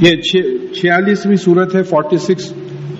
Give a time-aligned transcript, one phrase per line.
[0.00, 0.10] یہ
[0.74, 2.52] چھیالیسویں صورت ہے فورٹی سکس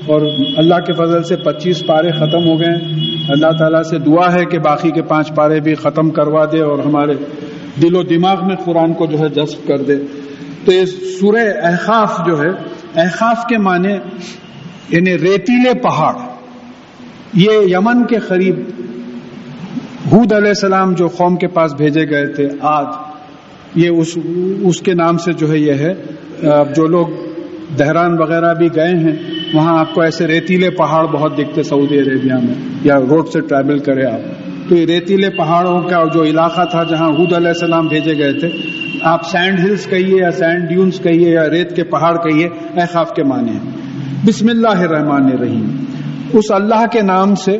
[0.07, 0.21] اور
[0.57, 2.75] اللہ کے فضل سے پچیس پارے ختم ہو گئے۔
[3.29, 6.79] اللہ تعالیٰ سے دعا ہے کہ باقی کے پانچ پارے بھی ختم کروا دے اور
[6.79, 7.13] ہمارے
[7.83, 9.97] دل و دماغ میں قرآن کو جو ہے جذب کر دے۔
[10.65, 10.85] تو یہ
[11.21, 12.49] سورہ احخاف جو ہے
[12.95, 13.93] احخاف کے معنی
[14.89, 16.15] یعنی ریتیلے پہاڑ۔
[17.35, 18.55] یہ یمن کے قریب
[20.13, 22.87] حود علیہ السلام جو قوم کے پاس بھیجے گئے تھے آج
[23.75, 24.19] یہ اس
[24.63, 25.95] اس کے نام سے جو ہے یہ ہے۔
[26.43, 27.07] اب جو لوگ
[27.79, 29.17] دہران وغیرہ بھی گئے ہیں،
[29.55, 33.79] وہاں آپ کو ایسے ریتیلے پہاڑ بہت دکھتے سعودی عربیہ میں، یا روڈ سے ٹریول
[33.79, 34.21] کرے آپ۔
[34.69, 38.49] تو یہ ریتیلے پہاڑوں کا جو علاقہ تھا جہاں حود علیہ السلام بھیجے گئے تھے،
[39.03, 43.23] آپ سینڈ ہلز کہیے یا سینڈ ڈیونز کہیے یا ریت کے پہاڑ کہیے احخاف کے
[43.23, 43.71] معنی ہیں۔
[44.27, 45.85] بسم اللہ الرحمن الرحیم۔
[46.33, 47.59] اس اللہ کے نام سے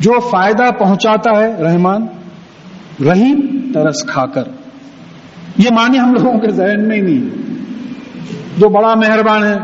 [0.00, 2.06] جو فائدہ پہنچاتا ہے رحمان،
[3.08, 3.40] رحیم
[3.74, 4.42] ترس کھا کر۔
[5.58, 7.41] یہ معنی ہم لوگوں کے ذہن میں ہی نہیں ہے۔
[8.58, 9.56] جو بڑا مہربان ہے،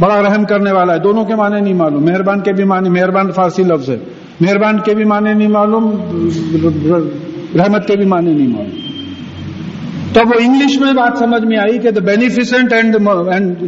[0.00, 3.30] بڑا رحم کرنے والا ہے، دونوں کے معنی نہیں معلوم۔ مہربان کے بھی معنی، مہربان
[3.30, 3.98] فارسی لفظ ہے۔
[4.40, 5.90] مہربان کے بھی معنی نہیں معلوم،
[7.54, 8.84] رحمت کے بھی معنی نہیں معلوم۔
[10.12, 12.96] تو وہ انگلش میں بات سمجھ میں آئی کہ دا بینیفیسنٹ اینڈ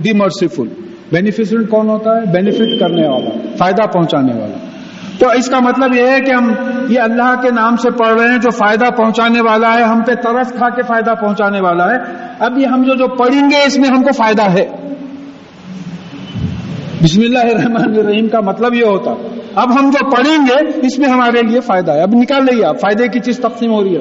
[0.05, 0.69] دی مرسیفل
[1.12, 4.59] بینیفیسنٹ کون ہوتا ہے؟ بینیفٹ کرنے والا، فائدہ پہنچانے والا۔
[5.19, 6.53] تو اس کا مطلب یہ ہے کہ ہم
[6.89, 10.15] یہ اللہ کے نام سے پڑھ رہے ہیں، جو فائدہ پہنچانے والا ہے، ہم پہ
[10.15, 13.79] طرف کھا کے فائدہ پہنچانے والا ہے۔ اب یہ ہم جو جو پڑھیں گے اس
[13.79, 14.67] میں ہم کو فائدہ ہے۔
[17.03, 19.11] بسم اللہ الرحمن الرحیم کا مطلب یہ ہوتا۔
[19.55, 22.81] اب ہم جو پڑھیں گے اس میں ہمارے لیے فائدہ ہے۔ اب نکال لئیے آپ۔
[22.81, 24.01] فائدے کی چیز تقسیم ہو رہی ہے۔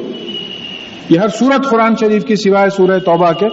[1.09, 3.47] یہ ہر سورت قرآن شریف کی سوائے سورہ توبہ کے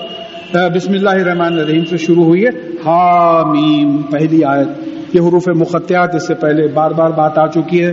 [0.74, 2.48] بسم اللہ الرحمن الرحیم سے شروع ہوئی ہے۔
[2.86, 4.68] حامیم، پہلی آیت۔
[5.14, 7.92] یہ حروف مختیات اس سے پہلے بار بار بات آ چکی ہے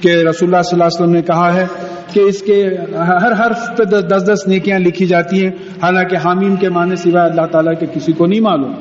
[0.00, 1.66] کہ رسول اللہ صلی اللہ علیہ وسلم نے کہا ہے
[2.12, 5.50] کہ اس کے ہر حرف پہ دس دس نیکیاں لکھی جاتی ہیں،
[5.82, 8.72] حالانکہ حامیم کے معنی سوائے اللہ تعالیٰ کے کسی کو نہیں معلوم۔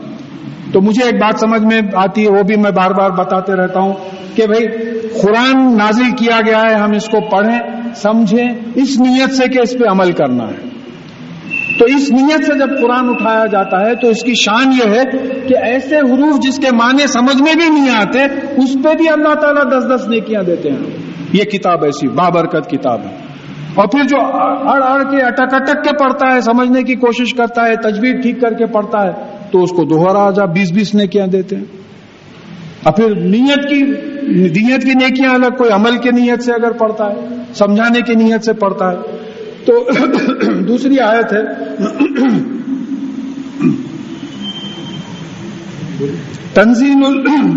[0.74, 3.80] تو مجھے ایک بات سمجھ میں آتی ہے، وہ بھی میں بار بار بتاتے رہتا
[3.80, 3.94] ہوں
[4.36, 4.68] کہ بھائی،
[5.22, 7.60] قرآن نازل کیا گیا ہے، ہم اس کو پڑھیں،
[7.96, 10.76] سمجھیں، اس نیت سے کہ اس پہ عمل کرنا ہے۔
[11.80, 15.04] تو اس نیت سے جب قرآن اٹھایا جاتا ہے، تو اس کی شان یہ ہے
[15.48, 18.24] کہ ایسے حروف جس کے معنی سمجھ میں بھی نہیں آتے،
[18.58, 23.00] اس پہ بھی اللہ تعالیٰ دس دس نیکیاں دیتے ہیں۔ یہ کتاب ایسی بابرکت کتاب
[23.00, 23.26] ہے۔
[23.74, 24.18] اور پھر جو
[24.70, 28.42] اڑ اڑ کے اٹک اٹک کے پڑھتا ہے، سمجھنے کی کوشش کرتا ہے تجویز ٹھیک
[28.42, 29.12] کر کے پڑھتا ہے،
[29.52, 31.64] تو اس کو دوہرا جا بیس بیس نیکیاں دیتے ہیں۔
[32.84, 33.82] اور پھر نیت کی
[34.28, 38.46] نیت کی نیکیاں الگ، کوئی عمل کی نیت سے اگر پڑھتا ہے، سمجھانے کی نیت
[38.46, 38.98] سے پڑھتا ہے۔
[39.66, 39.90] تو
[40.68, 41.42] دوسری آیت ہے۔
[46.54, 47.04] تنظیم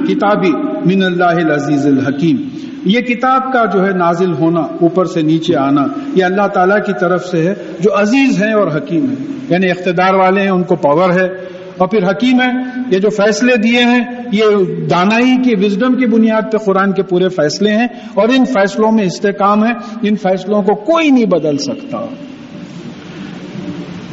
[0.04, 0.50] کتابی
[0.84, 2.36] من اللہ العزیز الحکیم۔
[2.84, 6.92] یہ کتاب کا جو ہے نازل ہونا، اوپر سے نیچے آنا، یہ اللہ تعالیٰ کی
[7.00, 10.76] طرف سے ہے، جو عزیز ہیں اور حکیم ہیں۔ یعنی اقتدار والے ہیں، ان کو
[10.76, 14.44] پاور ہے۔ اور پھر حکیم ہے یہ جو فیصلے دیے ہیں، یہ
[14.90, 19.04] دانائی کی وزڈم کی بنیاد پہ قرآن کے پورے فیصلے ہیں۔ اور ان فیصلوں میں
[19.04, 19.70] استحکام ہے،
[20.02, 22.06] ان فیصلوں کو کوئی نہیں بدل سکتا۔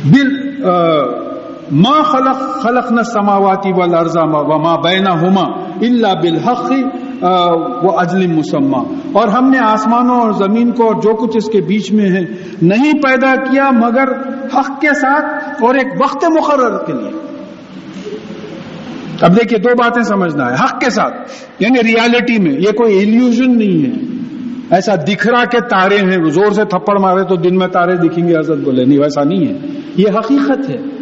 [0.05, 0.45] بل
[1.71, 5.43] ماں خلق خلق نہ سماواتی و لرزا و بینا ہوما
[5.81, 6.71] اللہ بالحق۔
[7.83, 8.77] وہ اجلم مسمہ
[9.13, 12.21] اور ہم نے آسمانوں اور زمین کو اور جو کچھ اس کے بیچ میں ہے،
[12.61, 14.11] نہیں پیدا کیا مگر
[14.55, 17.11] حق کے ساتھ اور ایک وقت مقرر کے لیے۔
[19.21, 21.13] اب دیکھیے، دو باتیں سمجھنا ہے۔ حق کے ساتھ
[21.59, 24.15] یعنی ریالٹی میں، یہ کوئی ایلیوژن نہیں ہے۔
[24.71, 28.27] ایسا دکھ رہا کہ تارے ہیں، زور سے تھپڑ مارے تو دن میں تارے دکھیں
[28.27, 29.57] گے، حضرت بولے، نہیں ویسا نہیں ہے۔
[29.95, 30.94] یہ حقیقت ہے۔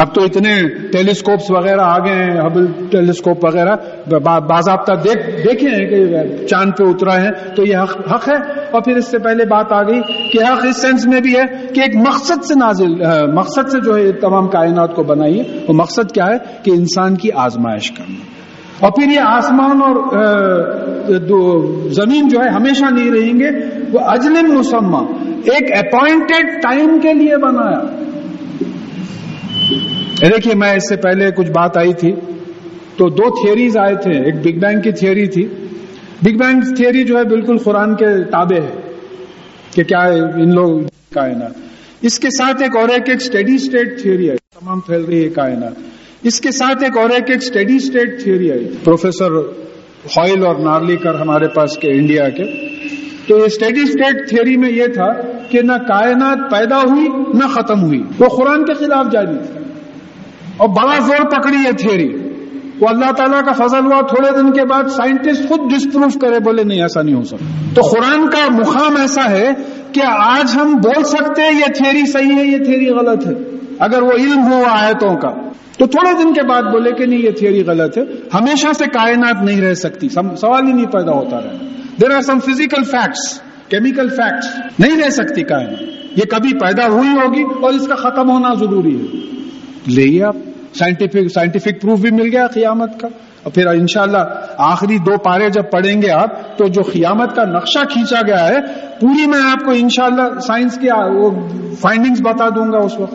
[0.00, 3.76] اب تو اتنے ٹیلیسکوپس وغیرہ آ گئے ہیں، ہبل ٹیلیسکوپ وغیرہ۔
[4.18, 8.80] باضابطہ دیکھ دیکھے ہیں کہ چاند پہ اترا ہے تو یہ حق حق ہے۔ اور
[8.82, 10.00] پھر اس سے پہلے بات آ گئی
[10.32, 12.88] کہ حق اس سینس میں بھی ہے کہ ایک مقصد سے نازل
[13.32, 17.28] مقصد سے جو ہے تمام کائنات کو بنائیے۔ وہ مقصد کیا ہے؟ کہ انسان کی
[17.34, 18.24] آزمائش کرنا
[18.80, 20.18] اور پھر یہ آسمان اور
[21.90, 23.48] زمین جو ہے ہمیشہ نہیں رہیں گے۔
[23.92, 28.09] وہ اجلم مسمہ، ایک اپوائنٹڈ ٹائم کے لیے بنایا۔
[30.28, 32.12] دیکھیے، میں اس سے پہلے کچھ بات آئی تھی۔
[32.96, 35.46] تو دو تھیوریز آئے تھے۔ ایک بگ بینگ کی تھیوری تھی۔
[36.22, 38.80] بگ بینگ تھیوری جو ہے بالکل قرآن کے تابع ہے
[39.74, 40.00] کہ کیا
[40.36, 40.80] ان لوگ
[41.14, 41.50] کائنات۔
[42.02, 45.28] اس کے ساتھ ایک اور ایک ایک اسٹڈی اسٹیٹ تھیوری ہے تمام پھیل رہی ہے
[45.28, 45.72] کائنات۔
[46.22, 49.30] اس کے ساتھ ایک اور ایک ایک اسٹڈی اسٹیٹ تھیوری آئی۔ پروفیسر
[50.16, 52.44] ہائل اور نارلی کر ہمارے پاس کے انڈیا کے۔
[53.28, 55.12] تو یہ اسٹڈی اسٹیٹ تھیوری میں یہ تھا
[55.48, 59.59] کہ نہ کائنات پیدا ہوئی، نہ ختم ہوئی۔ وہ قرآن کے خلاف جاری تھی
[60.60, 62.30] اور بڑا زور پکڑی ہے تھیوری
[62.80, 66.64] وہ اللہ تعالیٰ کا فضل ہوا، تھوڑے دن کے بعد سائنٹسٹ خود ڈسپروف کرے، بولے
[66.64, 69.50] نہیں، ایسا نہیں ہو سکتا۔ تو قرآن کا مقام ایسا ہے
[69.92, 73.32] کہ آج ہم بول سکتے ہیں، یہ تھیوری صحیح ہے، یہ تھیوری غلط ہے۔
[73.78, 75.28] اگر وہ علم ہو آیتوں کا۔
[75.78, 78.02] تو تھوڑے دن کے بعد بولے کہ نہیں، یہ تھیوری غلط ہے۔
[78.34, 81.56] ہمیشہ سے کائنات نہیں رہ سکتی۔ سوال ہی نہیں پیدا ہوتا رہے
[82.00, 84.46] there are some physical facts chemical facts
[84.78, 85.82] نہیں رہ سکتی کائنات۔
[86.16, 89.06] یہ کبھی پیدا ہوئی ہوگی اور اس کا ختم ہونا ضروری ہے۔
[89.88, 90.36] لے آپ
[90.78, 93.08] سائنٹیفک سائنٹیفک پروف بھی مل گیا قیامت کا۔
[93.42, 94.18] اور پھر انشاءاللہ
[94.56, 98.56] آخری دو پارے جب پڑھیں گے آپ، تو جو قیامت کا نقشہ کھینچا گیا ہے،
[99.00, 100.88] پوری میں آپ کو انشاءاللہ سائنس کی
[101.80, 103.14] فائنڈنگز بتا دوں گا اس وقت۔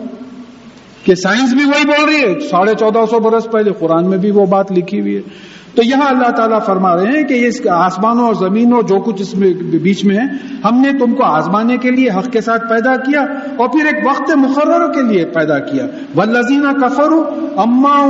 [1.04, 4.30] کہ سائنس بھی وہی بول رہی ہے، ساڑھے چودہ سو برس پہلے قرآن میں بھی
[4.30, 5.20] وہ بات لکھی ہوئی ہے۔
[5.76, 9.36] تو یہاں اللہ تعالیٰ فرما رہے ہیں کہ اس آسمانوں اور زمینوں جو کچھ اس
[9.36, 10.22] میں بیچ میں ہے
[10.64, 13.20] ہم نے تم کو آزمانے کے لیے حق کے ساتھ پیدا کیا
[13.56, 15.86] اور پھر ایک وقت مقرر کے لیے پیدا کیا۔
[16.16, 17.12] و لذینہ کفر
[17.56, 18.06] اما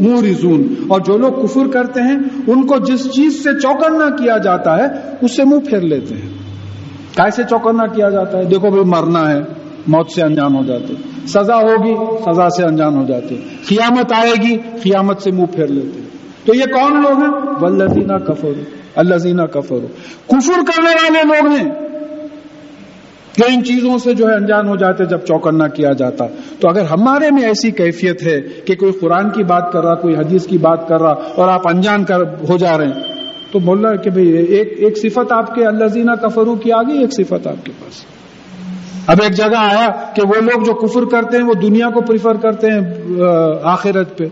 [0.00, 4.78] مورزون اور جو لوگ کفر کرتے ہیں، ان کو جس چیز سے چوکنا کیا جاتا
[4.78, 4.86] ہے
[5.20, 6.28] اس سے منہ پھیر لیتے ہیں۔
[7.16, 9.38] کیسے چوکنا کیا جاتا ہے؟ دیکھو بھائی، مرنا ہے،
[9.86, 10.94] موت سے انجان ہو جاتے۔
[11.26, 13.36] سزا ہوگی، سزا سے انجان ہو جاتے۔
[13.68, 16.12] قیامت آئے گی، قیامت سے منہ پھیر لیتے۔
[16.44, 18.48] تو یہ کون لوگ ہیں؟ ولزینہ کفر
[18.94, 19.86] اللہ زینہ کفر
[20.26, 21.92] کفر کرنے والے لوگ ہیں۔
[23.38, 26.26] جو ان چیزوں سے جو ہے انجان ہو جاتے جب چوکنا کیا جاتا۔
[26.60, 30.14] تو اگر ہمارے میں ایسی کیفیت ہے کہ کوئی قرآن کی بات کر رہا، کوئی
[30.16, 33.02] حدیث کی بات کر رہا اور آپ انجان کر ہو جا رہے ہیں،
[33.52, 36.82] تو بول رہا کہ بھئی ایک ایک صفت آپ کے اللہ زینہ کفرو کی آ
[36.82, 38.04] گئی ایک صفت آپ کے پاس۔
[39.06, 42.34] اب ایک جگہ آیا کہ وہ لوگ جو کفر کرتے ہیں، وہ دنیا کو پریفر
[42.34, 42.80] کرتے ہیں
[43.62, 44.24] آخرت پہ۔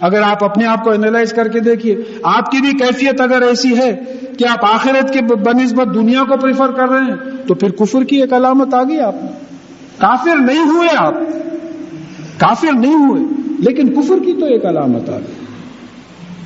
[0.00, 3.78] اگر آپ اپنے آپ کو اینالائز کر کے دیکھیے، آپ کی بھی کیفیت اگر ایسی
[3.78, 4.02] ہے
[4.38, 8.16] کہ آپ آخرت کے بنسبت دنیا کو پریفر کر رہے ہیں، تو پھر کفر کی
[8.16, 9.14] ایک علامت آ گئی آپ
[9.98, 11.14] کافر نہیں ہوئے آپ۔
[12.38, 13.22] کافر نہیں ہوئے،
[13.58, 15.46] لیکن کفر کی تو ایک علامت آ گئی۔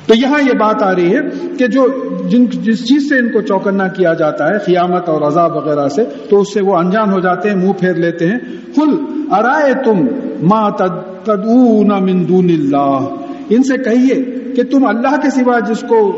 [0.06, 1.20] تو یہاں یہ بات آ رہی ہے
[1.58, 1.88] کہ جو
[2.28, 6.04] جن جس چیز سے ان کو چوکنا کیا جاتا ہے، قیامت اور عذاب وغیرہ سے،
[6.30, 8.38] تو اس سے وہ انجان ہو جاتے ہیں، منہ پھیر لیتے ہیں۔
[8.74, 8.90] کل
[9.30, 10.06] ارائے تم
[10.42, 13.19] ما تدعون من دون اللہ
[13.50, 14.22] ان سے کہیے
[14.56, 16.12] کہ تم اللہ کے سوا جس کو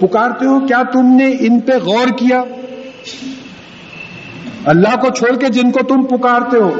[0.00, 2.42] پکارتے ہو، کیا تم نے ان پہ غور کیا؟
[4.64, 6.70] اللہ کو چھوڑ کے جن کو تم پکارتے ہو،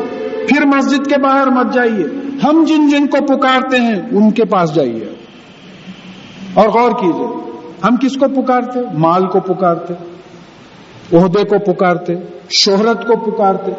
[0.48, 2.04] پھر مسجد کے باہر مت جائیے۔
[2.44, 5.14] ہم جن جن کو پکارتے ہیں، ان کے پاس جائیے۔
[6.54, 7.50] اور غور کیجیے،
[7.84, 9.94] ہم کس کو پکارتے؟ مال کو پکارتے،
[11.16, 12.14] عہدے کو پکارتے،
[12.50, 13.72] شہرت کو پکارتے۔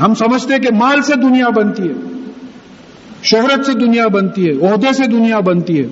[0.00, 2.15] ہم سمجھتے کہ مال سے دنیا بنتی ہے۔
[3.30, 5.86] شہرت سے دنیا بنتی ہے، عہدے سے دنیا بنتی ہے۔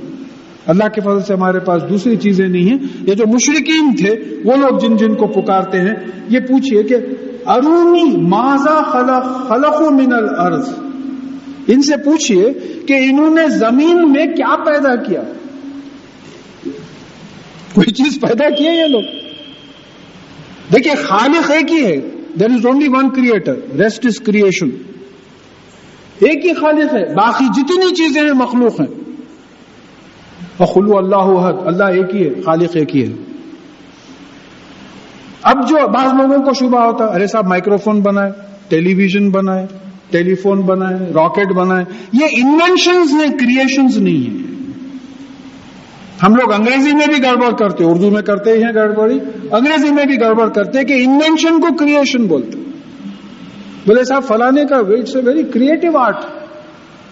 [0.67, 4.11] اللہ کے فضل سے ہمارے پاس دوسری چیزیں نہیں ہیں۔ یہ جو مشرقین تھے،
[4.45, 5.95] وہ لوگ جن جن کو پکارتے ہیں،
[6.29, 6.95] یہ پوچھئے کہ
[7.47, 10.69] ارونی ماضا خلق خلق من الارض؟
[11.67, 12.53] ان سے پوچھئے
[12.87, 15.21] کہ انہوں نے زمین میں کیا پیدا کیا۔
[17.75, 19.03] کوئی چیز پیدا کی ہے یہ لوگ؟
[20.75, 21.97] دیکھیے خالق ایک ہی ہے۔
[22.41, 24.71] There is only one creator rest is creation
[26.21, 29.05] ایک ہی خالق ہے، باقی جتنی چیزیں ہیں مخلوق ہیں۔
[30.57, 33.13] اور خلو اللہ حد اللہ ایک ہی ہے، خالق ایک ہی ہے۔
[35.43, 38.31] اب جو بعض لوگوں کو شبہ ہوتا ہے، ارے صاحب مائکرو فون بنائے،
[38.69, 39.67] ٹیلی ویژن بنائے،
[40.11, 44.55] ٹیلی فون بنائے، راکٹ بنائے، یہ انوینشنز ہیں کریشنز نہیں ہیں۔
[46.23, 49.19] ہم لوگ انگریزی میں بھی گڑبڑ کرتے اردو میں کرتے ہی ہیں گڑبڑی،
[49.53, 52.74] انگریزی میں بھی گڑبڑ کرتے کہ انوینشن کو کریشن بولتے
[53.87, 56.17] بولے صاحب، فلانے کا it's a very creative art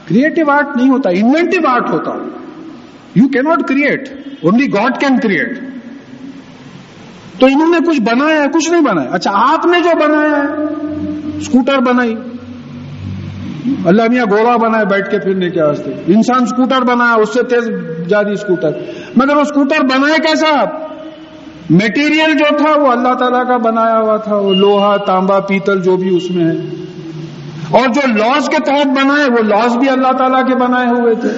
[0.08, 2.10] creative art نہیں ہوتا انوینٹو آرٹ ہوتا.
[3.14, 4.08] You can not create
[4.42, 5.58] only God can create
[7.38, 10.64] تو انہوں نے کچھ بنایا ہے، کچھ نہیں بنایا۔ اچھا آپ نے جو بنایا ہے
[11.38, 12.14] اسکوٹر بنائی۔
[13.84, 17.70] اللہ میاں گوڑا بنایا، بیٹھ کے پھرنے کے واسطے۔ انسان اسکوٹر بنایا، اس سے تیز
[18.08, 18.70] جاری اسکوٹر
[19.16, 20.81] مگر وہ اسکوٹر بنائے کیسا آپ؟
[21.72, 25.96] میٹیریل جو تھا وہ اللہ تعالیٰ کا بنایا ہوا تھا، وہ لوہا، تانبا، پیتل، جو
[25.96, 26.56] بھی اس میں ہے۔
[27.70, 31.28] اور جو لاس کے تحت بنائے، وہ لاس بھی اللہ تعالیٰ کے بنائے ہوئے تھے۔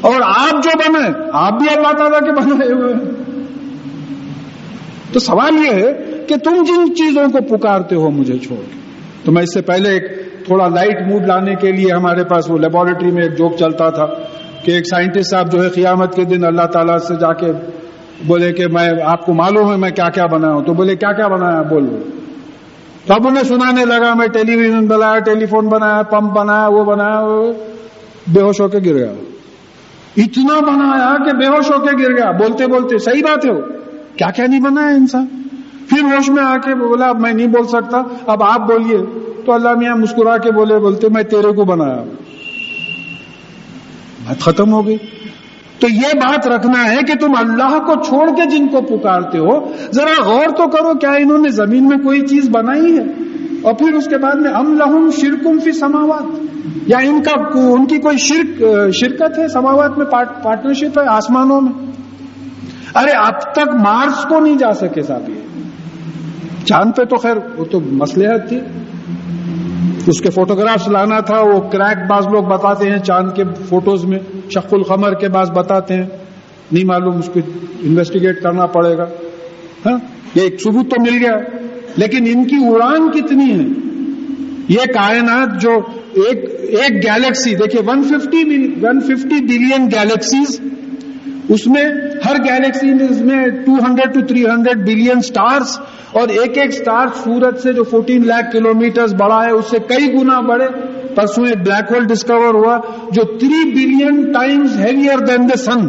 [0.00, 3.18] اور آپ جو بنے، آپ بھی اللہ تعالیٰ کے بنائے ہوئے ہیں۔
[5.12, 5.92] تو سوال یہ ہے
[6.28, 8.78] کہ تم جن چیزوں کو پکارتے ہو مجھے چھوڑ کے؟
[9.24, 10.04] تو میں اس سے پہلے ایک
[10.46, 14.06] تھوڑا لائٹ موڈ لانے کے لیے ہمارے پاس وہ لیبورٹری میں ایک جوک چلتا تھا
[14.64, 17.77] کہ ایک سائنٹسٹ صاحب جو ہے قیامت کے دن اللہ تعالیٰ سے جا کے
[18.26, 21.12] بولے کہ میں آپ کو معلوم ہے میں کیا کیا بنایا ہوں۔ تو بولے کیا
[21.12, 21.98] کیا بنایا؟ بول۔ رہے
[23.06, 26.84] تو اب انہیں سنانے لگا، میں ٹیلی ویژن بنایا، ٹیلی فون بنایا، پمپ بنایا، وہ
[26.84, 27.52] بنایا، وہ
[28.26, 29.12] بے ہوش ہو کے گر گیا۔
[30.16, 33.60] اتنا بنایا کہ بے ہوش ہو کے گر گیا۔ بولتے بولتے صحیح بات ہے وہ۔
[34.16, 35.26] کیا کیا نہیں بنایا انسان؟
[35.90, 38.98] پھر ہوش میں آ کے بولا، اب میں نہیں بول سکتا، اب آپ بولیے۔
[39.46, 42.04] تو اللہ میاں مسکرا کے بولے، بولتے میں تیرے کو بنایا
[44.26, 44.96] بات ختم ہو گئی۔
[45.78, 49.72] تو یہ بات رکھنا ہے کہ تم اللہ کو چھوڑ کے جن کو پکارتے ہو،
[49.92, 53.02] ذرا غور تو کرو کیا انہوں نے زمین میں کوئی چیز بنائی ہے؟
[53.62, 56.48] اور پھر اس کے بعد میں ام لہم شرکم فی سماوات۔
[56.86, 58.62] یا ان کا ان کی کوئی شرک
[58.94, 60.06] شرکت ہے سماوات میں
[60.42, 61.72] پارٹنرشپ ہے آسمانوں میں؟
[62.94, 65.40] ارے اب تک مارس کو نہیں جا سکے صاحب یہ
[66.64, 68.60] چاند پہ تو خیر، وہ تو مسلحت تھی۔
[70.08, 74.18] اس کے فوٹوگرافس لانا تھا، وہ کریک بعض لوگ بتاتے ہیں، چاند کے فوٹوز میں،
[74.50, 76.06] شق الخمر کے بعض بتاتے ہیں۔
[76.72, 77.40] نہیں معلوم، اس کو
[77.82, 79.04] انویسٹیگیٹ کرنا پڑے گا۔
[79.86, 79.98] ہاں؟
[80.34, 81.36] یہ ایک ثبوت تو مل گیا۔
[81.96, 83.88] لیکن ان کی اڑان کتنی ہے؟
[84.68, 85.70] یہ کائنات جو
[86.14, 90.60] ایک ایک گیلیکسی دیکھیے one fifty one fifty billion galaxies
[91.48, 91.84] اس میں
[92.26, 92.92] ہر گیلیکسی
[93.24, 95.80] میں two hundred two three hundred billion stars
[96.12, 99.78] اور ایک ایک سٹار سورج سے جو فورٹین لاکھ کلو میٹر بڑا ہے، اس سے
[99.88, 100.66] کئی گنا بڑے
[101.14, 102.78] پرسوں ایک بلیک ہول ڈسکور ہوا
[103.10, 105.88] جو three billion times heavier than the sun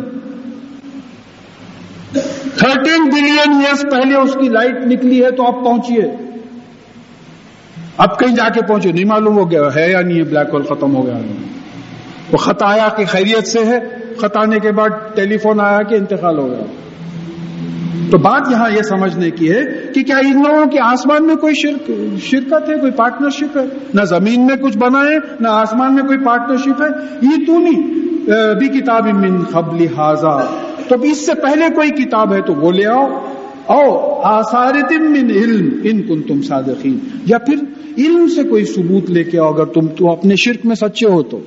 [2.58, 6.02] thirteen billion years پہلے اس کی لائٹ نکلی ہے تو اب پہنچیے۔
[7.98, 10.64] اب کہیں جا کے پہنچے نہیں معلوم ہو گیا ہے یا نہیں ہے بلیک ہول
[10.64, 11.18] ختم ہو گیا۔
[12.32, 15.96] وہ خط آیا کہ خیریت سے ہے۔ خط آنے کے بعد ٹیلی فون آیا کہ
[15.96, 16.66] انتقال ہو گیا۔
[18.12, 19.62] تو بات یہاں یہ سمجھنے کی ہے
[19.96, 24.02] کہ کیا ان لوگوں کے آسمان میں کوئی شرک شرکت ہے، کوئی پارٹنرشپ ہے؟ نہ
[24.02, 26.88] زمین میں کچھ بنا ہے، نہ آسمان میں کوئی پارٹنرشپ ہے۔
[27.22, 28.00] یہ تو نہیں۔
[28.60, 30.44] بھی کتاب من قبل حاضا
[30.88, 33.08] تو اس سے پہلے کوئی کتاب ہے تو وہ لے آؤ۔
[33.66, 37.56] او آثار من علم ان کن تم صادقین۔ یا پھر
[37.98, 41.24] علم سے کوئی ثبوت لے کے آؤ، اگر تم تو اپنے شرک میں سچے ہو
[41.24, 41.40] تو۔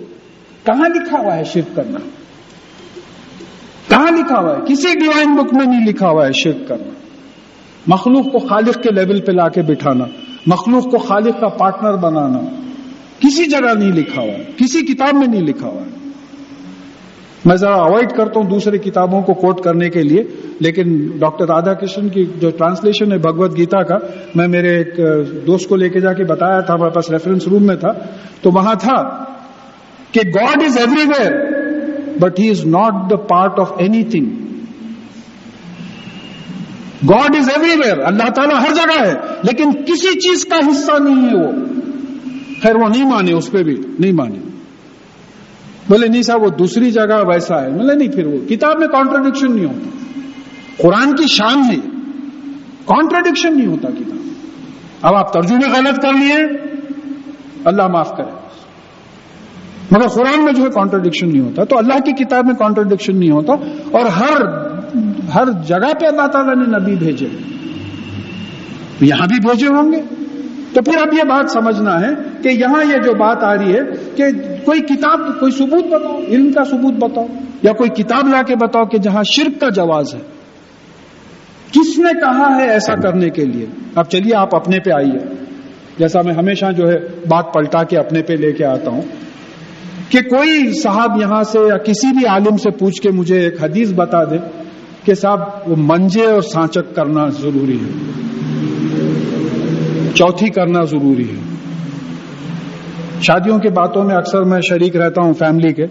[0.63, 1.99] کہاں لکھا ہوا ہے شرک کرنا؟
[4.03, 6.91] کہاں لکھا ہوا ہے، کسی ڈیوائن بک میں نہیں لکھا ہوا ہے شرک کرنا۔
[7.87, 10.05] مخلوق کو خالق کے لیول پہ لا کے بٹھانا،
[10.47, 12.41] مخلوق کو خالق کا پارٹنر بنانا۔
[13.19, 16.09] کسی جگہ نہیں لکھا ہوا ہے، کسی کتاب میں نہیں لکھا ہوا ہے۔
[17.45, 20.23] میں ذرا اوائڈ کرتا ہوں دوسری کتابوں کو کوٹ کرنے کے لیے،
[20.61, 23.97] لیکن ڈاکٹر رادا کرشن کی جو ٹرانسلیشن ہے بھگوت گیتا کا،
[24.35, 25.01] میں میرے ایک
[25.47, 27.93] دوست کو لے کے جا کے بتایا تھا، ہمارے پاس ریفرنس روم میں تھا۔
[28.43, 29.25] تو وہاں تھا
[30.13, 30.79] کہ God is
[31.09, 31.62] everywhere
[32.21, 33.73] but he is not the part of
[34.05, 34.27] anything
[37.09, 37.49] God is
[37.85, 39.15] everywhere اللہ تعالیٰ ہر جگہ ہے.
[39.43, 41.53] لیکن کسی چیز کا حصہ نہیں ہے وہ.
[42.63, 44.39] خیر، وہ نہیں مانے، اس پہ بھی نہیں مانے.
[45.89, 47.71] بولے، نہیں صاحب، وہ دوسری جگہ ویسا ہے.
[47.71, 48.49] بولے نہیں پھر وہ.
[48.49, 49.91] کتاب میں کانٹرڈکشن نہیں ہوتا.
[50.77, 51.81] قرآن کی شان ہے.
[52.85, 54.19] کانٹرڈکشن نہیں ہوتا کتاب.
[55.03, 56.35] اب آپ ترجمے غلط کر لیے،
[57.65, 58.42] اللہ معاف کرے.
[59.93, 63.31] مگر قرآن میں جو ہے کانٹرڈکشن نہیں ہوتا، تو اللہ کی کتاب میں کانٹرڈکشن نہیں
[63.31, 63.53] ہوتا
[63.91, 64.43] اور ہر
[65.35, 67.27] ہر جگہ پہ اللہ تعالیٰ نے نبی بھیجے۔
[69.01, 70.03] یہاں بھی بھیجے ہوں گے۔
[70.73, 72.09] تو پھر اب یہ بات سمجھنا ہے
[72.43, 73.81] کہ یہاں یہ جو بات آ رہی ہے
[74.17, 74.25] کہ
[74.65, 77.27] کوئی کتاب، کوئی ثبوت بتاؤ، علم کا ثبوت بتاؤ،
[77.63, 80.21] یا کوئی کتاب لا کے بتاؤ کہ جہاں شرک کا جواز ہے۔
[81.73, 85.35] کس نے کہا ہے ایسا کرنے کے لیے؟ اب چلیے آپ اپنے پہ آئیے۔
[85.99, 89.03] جیسا میں ہمیشہ جو ہے بات پلٹا کے اپنے پہ لے کے آتا ہوں۔
[90.13, 93.93] کہ کوئی صاحب یہاں سے یا کسی بھی عالم سے پوچھ کے مجھے ایک حدیث
[93.93, 94.37] بتا دے
[95.05, 97.91] کہ صاحب، وہ منجے اور سانچک کرنا ضروری ہے۔
[100.15, 101.55] چوتھی کرنا ضروری ہے۔
[103.23, 105.87] شادیوں کی باتوں میں اکثر میں شریک رہتا ہوں فیملی کے۔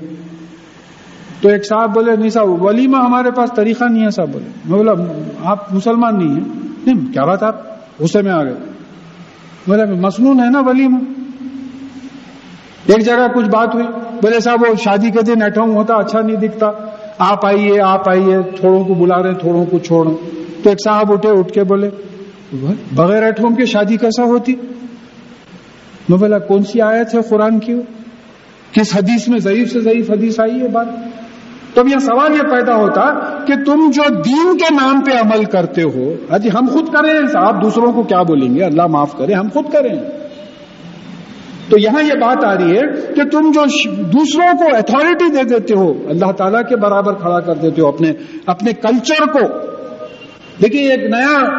[1.42, 4.78] تو ایک صاحب بولے، نہیں صاحب ولیمہ ہمارے پاس طریقہ نہیں ہے صاحب بولے۔ میں
[4.78, 4.92] بولا،
[5.44, 7.62] آپ مسلمان نہیں ہیں۔ نہیں، کیا بات آپ؟
[8.00, 8.56] غصے میں آ گئے۔
[9.68, 10.98] بولے مصنون ہے نا ولیمہ
[12.86, 16.36] ایک جگہ کچھ بات ہوئی۔ بولے صاحب، وہ شادی کے دن ایٹ ہوتا اچھا نہیں
[16.36, 16.68] دکھتا۔
[17.18, 20.06] آپ آئیے آپ آئیے، تھوڑوں کو بلا رہے تھوڑوں کو چھوڑ۔
[20.64, 21.90] تو ایک صاحب اٹھے، اٹھ کے بولے،
[22.96, 24.56] بغیر ایٹ ہوم شادی کیسا ہوتی؟
[26.10, 27.76] میں بولا، کون سی آیت ہے قرآن کی؟
[28.72, 30.86] کس حدیث میں ضعیف سے ضعیف حدیث آئی ہے بات؟
[31.74, 33.14] تو یہ سوال یہ پیدا ہوتا
[33.46, 37.64] کہ تم جو دین کے نام پہ عمل کرتے ہو اجی ہم خود کریں آپ
[37.64, 40.21] دوسروں کو کیا بولیں گے؟ اللہ معاف کرے، ہم خود کریں۔
[41.72, 43.64] تو یہاں یہ بات آ رہی ہے کہ تم جو
[44.04, 48.14] دوسروں کو اتارٹی دے دیتے ہو، اللہ تعالیٰ کے برابر کھڑا کر دیتے ہو اپنے
[48.46, 49.40] اپنے کلچر کو۔
[50.62, 51.50] دیکھیے، ایک نیا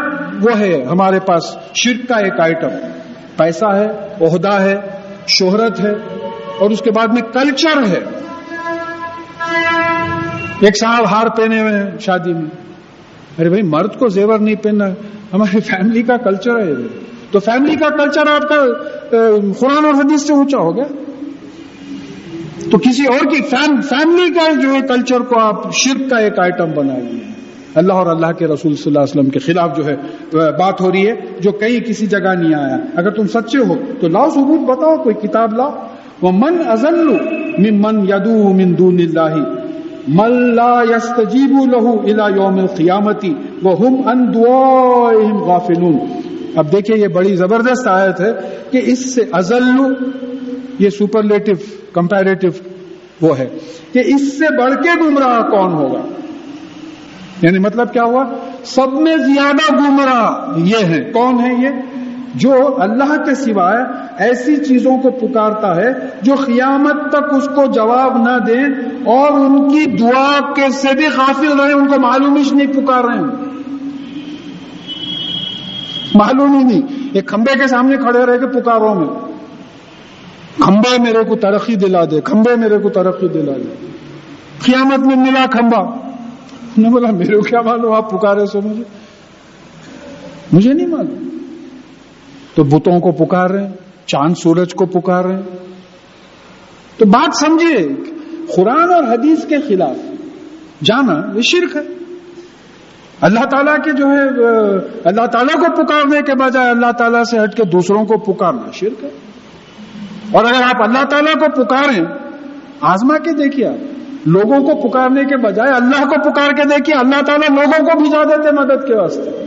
[0.43, 2.69] وہ ہے ہمارے پاس، شرک کا ایک آئٹم
[3.37, 3.89] پیسہ ہے،
[4.21, 4.77] عہدہ ہے،
[5.29, 5.93] شہرت ہے،
[6.61, 8.01] اور اس کے بعد میں کلچر ہے۔
[10.61, 12.51] ایک صاحب ہار پہنے ہوئے ہیں شادی میں۔
[13.39, 14.85] ارے بھائی، مرد کو زیور نہیں پہننا،
[15.33, 16.73] ہماری فیملی کا کلچر ہے۔
[17.33, 18.57] تو فیملی کا کلچر آپ کا
[19.59, 20.85] قرآن اور حدیث سے اونچا ہو گیا۔
[22.71, 26.71] تو کسی اور کی فیملی کا جو ہے کلچر کو آپ شرک کا ایک آئٹم
[26.75, 27.21] بنا لیے۔
[27.75, 29.97] اللہ اور اللہ کے رسول صلی اللہ علیہ وسلم کے خلاف جو ہے
[30.59, 34.09] بات ہو رہی ہے، جو کہیں کسی جگہ نہیں آیا۔ اگر تم سچے ہو، تو
[34.09, 35.71] لاؤ ثبوت بتاؤ، کوئی کتاب لاؤ۔
[36.23, 37.09] وہ من ازل
[37.59, 39.35] من من یدو من دون اللہ
[40.09, 45.99] من لا يستجیب له الى یوم القیامتی وهم ان دعائهم غافلون۔
[46.57, 48.33] اب دیکھیے یہ بڑی زبردست آیت ہے
[48.71, 49.71] کہ اس سے ازل
[50.79, 51.53] یہ سپرلیٹو
[51.93, 52.49] کمپیریٹو
[53.21, 53.47] وہ ہے
[53.93, 56.01] کہ اس سے بڑھ کے گمراہ کون ہوگا؟
[57.43, 58.25] یعنی مطلب کیا ہوا؟
[58.65, 61.81] سب میں زیادہ گمراہ یہ ہے کون ہے یہ؟
[62.35, 63.83] جو اللہ کے سوائے
[64.19, 65.93] ایسی چیزوں کو پکارتا ہے
[66.23, 68.65] جو قیامت تک اس کو جواب نہ دیں
[69.05, 73.05] اور ان کی دعا کے سے بھی غافل رہے ان کو معلوم ہی نہیں پکار
[73.05, 73.62] رہے ہیں
[76.15, 79.09] معلوم ہی نہیں۔ ایک کھمبے کے سامنے کھڑے رہ کے پکاروں میں۔
[80.61, 83.87] کھمبا میرے کو ترقی دلا دے، کھمبے میرے کو ترقی دلا دے۔
[84.63, 86.09] قیامت میں ملا کھمبا۔
[86.79, 88.83] نے بولا، میرے کو کیا معلوم، آپ پکارے سو مجھے۔
[90.53, 91.29] مجھے نہیں معلوم۔
[92.55, 93.73] تو بتوں کو پکار رہے ہیں،
[94.07, 95.43] چاند سورج کو پکار رہے ہیں۔
[96.97, 97.89] تو بات سمجھیے،
[98.57, 99.97] قرآن اور حدیث کے خلاف
[100.85, 102.02] جانا یہ شرک ہے۔
[103.23, 104.21] اللہ تعالیٰ کے جو ہے
[105.05, 109.05] اللہ تعالیٰ کو پکارنے کے بجائے اللہ تعالیٰ سے ہٹ کے دوسروں کو پکارنا شرک
[109.05, 109.11] ہے۔
[110.33, 112.05] اور اگر آپ اللہ تعالیٰ کو پکاریں،
[112.81, 117.25] آزما کے دیکھیے آپ، لوگوں کو پکارنے کے بجائے اللہ کو پکار کے دیکھیے، اللہ
[117.25, 119.47] تعالیٰ لوگوں کو بھجا دیتے مدد کے واسطے۔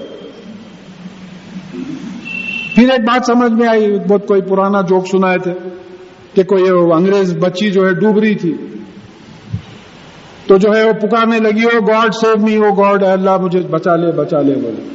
[2.76, 5.54] پھر ایک بات سمجھ میں آئی، بہت کوئی پرانا جوک سنائے تھے
[6.34, 6.64] کہ کوئی
[6.94, 8.65] انگریز بچی جو ہے ڈوب رہی تھی۔
[10.48, 13.96] تو جو ہے وہ پکارنے لگی وہ گاڈ سیو می وہ گاڈ اللہ، مجھے بچا
[13.96, 14.90] لے بچا لے، بولے۔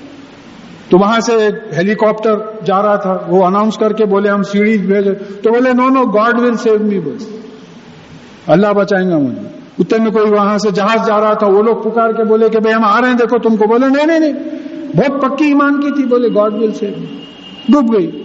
[0.88, 4.42] تو وہاں سے ایک ہیلی کاپٹر جا رہا تھا، وہ اناؤنس کر کے بولے، ہم
[4.42, 7.28] سیڑھی بھیجے تو بولے نو نو گاڈ ول سیو می بس
[8.47, 11.76] اللہ بچائیں گا مجھے۔ اتنے میں کوئی وہاں سے جہاز جا رہا تھا، وہ لوگ
[11.76, 14.19] پکار کے بولے کہ بھائی ہم آ رہے ہیں، دیکھو تم کو بولے، نہیں نہیں
[14.19, 14.33] نہیں،
[14.97, 17.07] بہت پکی ایمان کی تھی، بولے گاڈ ول سیو می
[17.69, 18.20] ڈوب گئی۔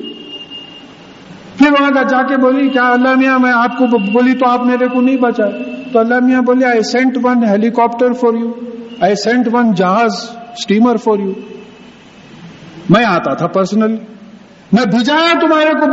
[1.58, 4.88] پھر وہاں جا کے بولی، کیا اللہ میاں، میں آپ کو بولی تو آپ میرے
[4.88, 5.52] کو نہیں بچائے؟
[5.94, 8.52] تو اللہ میاں بولے I sent one helicopter for you
[9.02, 11.34] I sent one جہاز اسٹیمر فار یو
[12.90, 13.98] میں آتا تھا پرسنلی
[14.74, 15.86] میں بھجایا تمہارے کو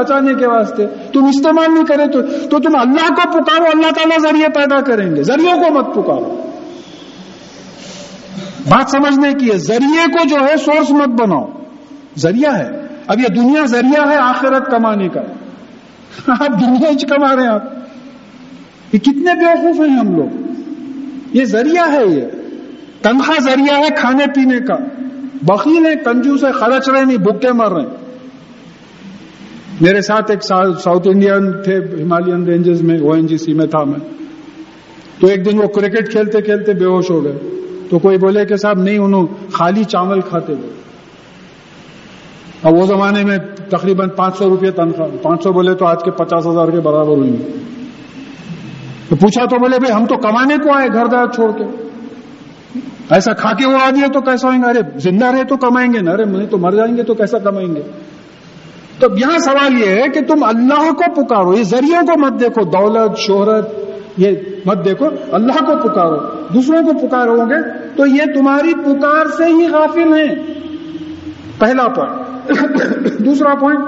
[0.00, 4.18] بچانے کے واسطے۔ تم استعمال نہیں کرے تو تو تم اللہ کو پکارو، اللہ تعالیٰ
[4.18, 6.50] ذریعے پیدا کریں گے۔ ذریعوں کو مت پکارو۔
[8.68, 11.44] بات سمجھنے کی ہے، ذریعے کو جو ہے سورس مت بناؤ۔
[12.18, 15.20] ذریعہ ہے۔ اب یہ دنیا ذریعہ ہے آخرت کمانے کا
[16.32, 17.62] آپ دنیا ہی کما رہے ہیں آپ۔
[18.92, 20.52] یہ کتنے بیوقوف ہیں ہم لوگ۔
[21.32, 22.22] یہ ذریعہ ہے یہ۔
[23.02, 24.76] تنخواہ ذریعہ ہے کھانے پینے کا۔
[25.42, 27.96] بخیل ہے کنجو سے خرچ رہے نہیں، بھوکے مر رہے ہیں۔
[29.80, 33.84] میرے ساتھ ایک ساؤتھ انڈین تھے ہمالین رینجز میں او این جی سی میں تھا
[33.84, 34.00] میں۔
[35.20, 37.38] تو ایک دن وہ کرکٹ کھیلتے کھیلتے بے ہوش ہو گئے۔
[37.90, 40.75] تو کوئی بولے کہ صاحب نہیں، انہوں خالی چاول کھاتے ہوئے
[42.62, 43.38] اب وہ زمانے میں
[43.70, 47.16] تقریباً پانچ سو روپئے تنخواہ پانچ سو بولے تو آج کے پچاس ہزار کے برابر
[47.16, 47.36] ہوئی
[49.08, 51.64] تو پوچھا تو بولے، بھائی، ہم تو کمانے کو آئے گھر دار چھوڑ کے۔
[53.10, 55.98] ایسا کھا کے اڑا دیا تو کیسا ہوئیں گے؟ ارے، زندہ رہے تو کمائیں گے
[56.00, 57.82] نا۔ ارے، میں تو مر جائیں گے تو کیسا کمائیں گے؟
[58.98, 62.64] تو یہاں سوال یہ ہے کہ تم اللہ کو پکارو، یہ ذریعوں کو مت دیکھو،
[62.64, 63.68] دولت، شہرت،
[64.16, 64.30] یہ
[64.66, 66.16] مت دیکھو، اللہ کو پکارو،
[66.54, 70.34] دوسروں کو پکارو گے تو یہ تمہاری پکار سے ہی غافل ہیں۔
[71.58, 72.25] پہلا پوائنٹ۔
[73.24, 73.80] دوسرا پوائنٹ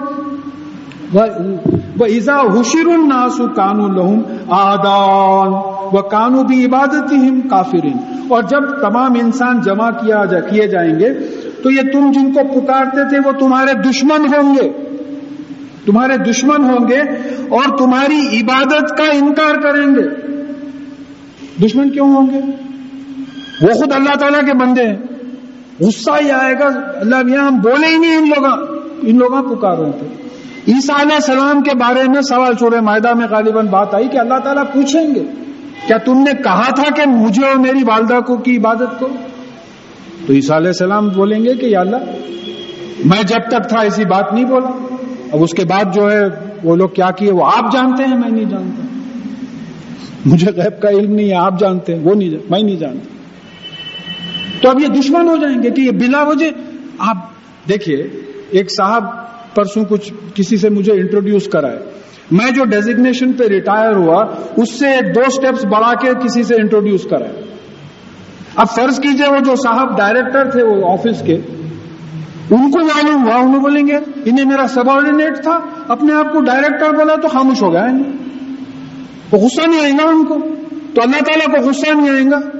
[1.98, 5.48] وہ ایزا حشر الناسو کانو لہم آدان
[5.92, 7.12] وہ کانو بھی عبادت
[7.50, 7.96] کافرین.
[8.28, 11.14] اور جب تمام انسان جمع کیا جا کیے جائیں گے،
[11.62, 14.72] تو یہ تم جن کو پکارتے تھے، وہ تمہارے دشمن ہوں گے۔
[15.86, 17.00] تمہارے دشمن ہوں گے
[17.48, 20.28] اور تمہاری عبادت کا انکار کریں گے۔
[21.66, 22.40] دشمن کیوں ہوں گے؟
[23.62, 24.96] وہ خود اللہ تعالیٰ کے بندے ہیں۔
[25.80, 26.66] غصہ ہی آئے گا۔
[27.00, 30.06] اللہ میاں، ہم بولے ہی نہیں ان لوگوں ان لوگوں پکار رہے تھے
[30.68, 34.38] عیسیٰ علیہ السلام کے بارے میں سوال سورہ معاہدہ میں غالباً بات آئی کہ اللہ
[34.44, 35.24] تعالیٰ پوچھیں گے،
[35.86, 39.08] کیا تم نے کہا تھا کہ مجھے اور میری والدہ کو کی عبادت کو؟
[40.26, 41.96] تو عیسیٰ علیہ السلام بولیں گے کہ یا اللہ،
[43.04, 44.86] میں جب تک تھا ایسی بات نہیں بولا۔
[45.32, 46.22] اب اس کے بعد جو ہے،
[46.64, 48.82] وہ لوگ کیا کیے؟ وہ آپ جانتے ہیں، میں نہیں جانتا۔
[50.26, 53.17] مجھے غیب کا علم نہیں ہے، آپ جانتے ہیں، وہ نہیں میں نہیں جانتا۔
[54.60, 56.46] تو اب یہ دشمن ہو جائیں گے کہ یہ بلا وجہ
[56.98, 57.16] آپ
[57.68, 57.96] دیکھیے،
[58.50, 59.04] ایک صاحب
[59.54, 61.78] پرسوں کچھ کسی سے مجھے انٹروڈیوس کرائے۔
[62.30, 64.24] میں جو ڈیزگنیشن پہ ریٹائر ہوا،
[64.56, 67.42] اس سے دو سٹیپس بڑھا کے کسی سے انٹروڈیوس کرائے۔
[68.56, 71.34] اب فرض کیجیے وہ جو صاحب ڈائریکٹر تھے وہ آفس کے،
[72.50, 76.40] ان کو معلوم ہوا، انہوں بولیں گے، انہیں میرا سب آرڈینیٹ تھا، اپنے آپ کو
[76.40, 77.86] ڈائریکٹر بولا تو خاموش ہو گیا
[79.32, 80.34] وہ غصہ نہیں آئے گا ان کو۔
[80.94, 82.57] تو اللہ تعالیٰ کو غصہ نہیں آئے گا۔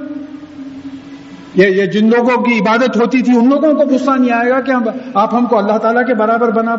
[1.66, 4.72] یہ جن لوگوں کی عبادت ہوتی تھی، ان لوگوں کو غصہ نہیں آئے گا کہ
[5.14, 6.76] آپ ہم کو اللہ تعالیٰ کے برابر بنا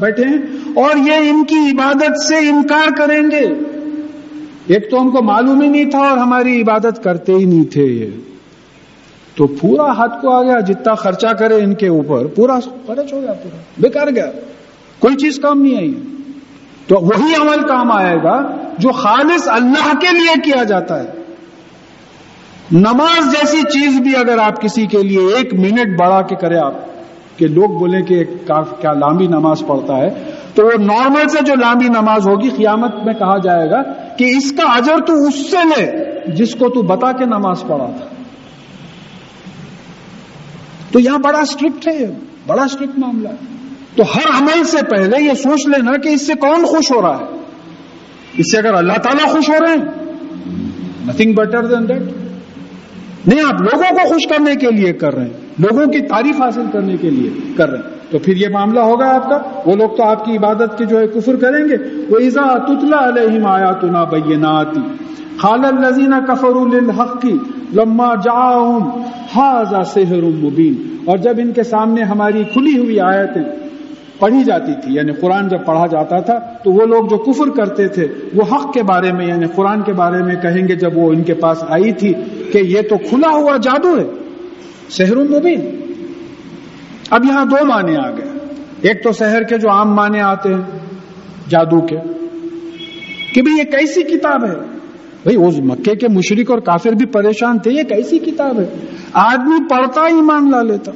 [0.00, 0.38] بیٹھے ہیں
[0.76, 3.46] اور یہ ان کی عبادت سے انکار کریں گے۔
[4.66, 7.82] ایک تو ہم کو معلوم ہی نہیں تھا اور ہماری عبادت کرتے ہی نہیں تھے
[7.82, 8.06] یہ۔
[9.36, 13.20] تو پورا ہاتھ کو آ گیا جتنا خرچہ کرے ان کے اوپر، پورا خرچ ہو
[13.20, 14.30] گیا پورا، بیکار گیا۔
[14.98, 15.94] کوئی چیز کام نہیں آئی۔
[16.86, 21.21] تو وہی عمل کام آئے گا جو خالص اللہ کے لیے کیا جاتا ہے۔
[22.72, 26.74] نماز جیسی چیز بھی اگر آپ کسی کے لیے ایک منٹ بڑھا کے کرے آپ،
[27.38, 30.08] کہ لوگ بولیں کہ کیا لامبی نماز پڑھتا ہے،
[30.54, 33.82] تو وہ نارمل سے جو لامبی نماز ہوگی، قیامت میں کہا جائے گا
[34.16, 37.86] کہ اس کا اجر تو اس سے لے، جس کو تو بتا کے نماز پڑھا
[37.86, 38.06] تھا۔
[40.92, 42.06] تو یہاں بڑا اسٹرکٹ ہے،
[42.46, 43.34] بڑا اسٹرکٹ معاملہ۔ ہے
[43.96, 47.18] تو ہر عمل سے پہلے یہ سوچ لینا کہ اس سے کون خوش ہو رہا
[47.18, 47.24] ہے۔
[48.36, 49.84] اس سے اگر اللہ تعالیٰ خوش ہو رہے ہیں
[51.06, 52.21] نتنگ بیٹر دین دیٹ
[53.26, 56.62] نہیں، آپ لوگوں کو خوش کرنے کے لیے کر رہے ہیں، لوگوں کی تعریف حاصل
[56.72, 59.88] کرنے کے لیے کر رہے ہیں۔ تو پھر یہ معاملہ ہوگا آپ کا، وہ لوگ
[59.96, 63.72] تو آپ کی عبادت کی جو ہے کفر کریں گے۔ وہ ایزا تتلا علیہم آیا
[64.04, 64.80] بیناتی
[65.38, 67.38] خال الزین کفر الحق کی
[67.72, 68.80] لما جاؤں
[69.36, 73.61] حاضا سحر مبین اور جب ان کے سامنے ہماری کھلی ہوئی آیتیں
[74.22, 77.88] پڑھی جاتی تھی یعنی قرآن جب پڑھا جاتا تھا تو وہ لوگ جو کفر کرتے
[77.88, 81.10] تھے، وہ حق کے بارے میں یعنی قرآن کے بارے میں کہیں گے جب وہ
[81.10, 82.12] ان کے پاس آئی تھی
[82.52, 84.04] کہ یہ تو کھلا ہوا جادو ہے،
[84.90, 85.80] شہر مبین
[87.10, 88.28] اب یہاں دو معنی آ گئے۔
[88.80, 90.78] ایک تو شہر کے جو عام معنی آتے ہیں،
[91.48, 91.96] جادو کے۔
[93.34, 94.54] کہ بھئی یہ کیسی کتاب ہے؟
[95.22, 98.66] بھئی اس مکے کے مشرق اور کافر بھی پریشان تھے، یہ کیسی کتاب ہے؟
[99.12, 100.92] آدمی پڑھتا ایمان لا لیتا۔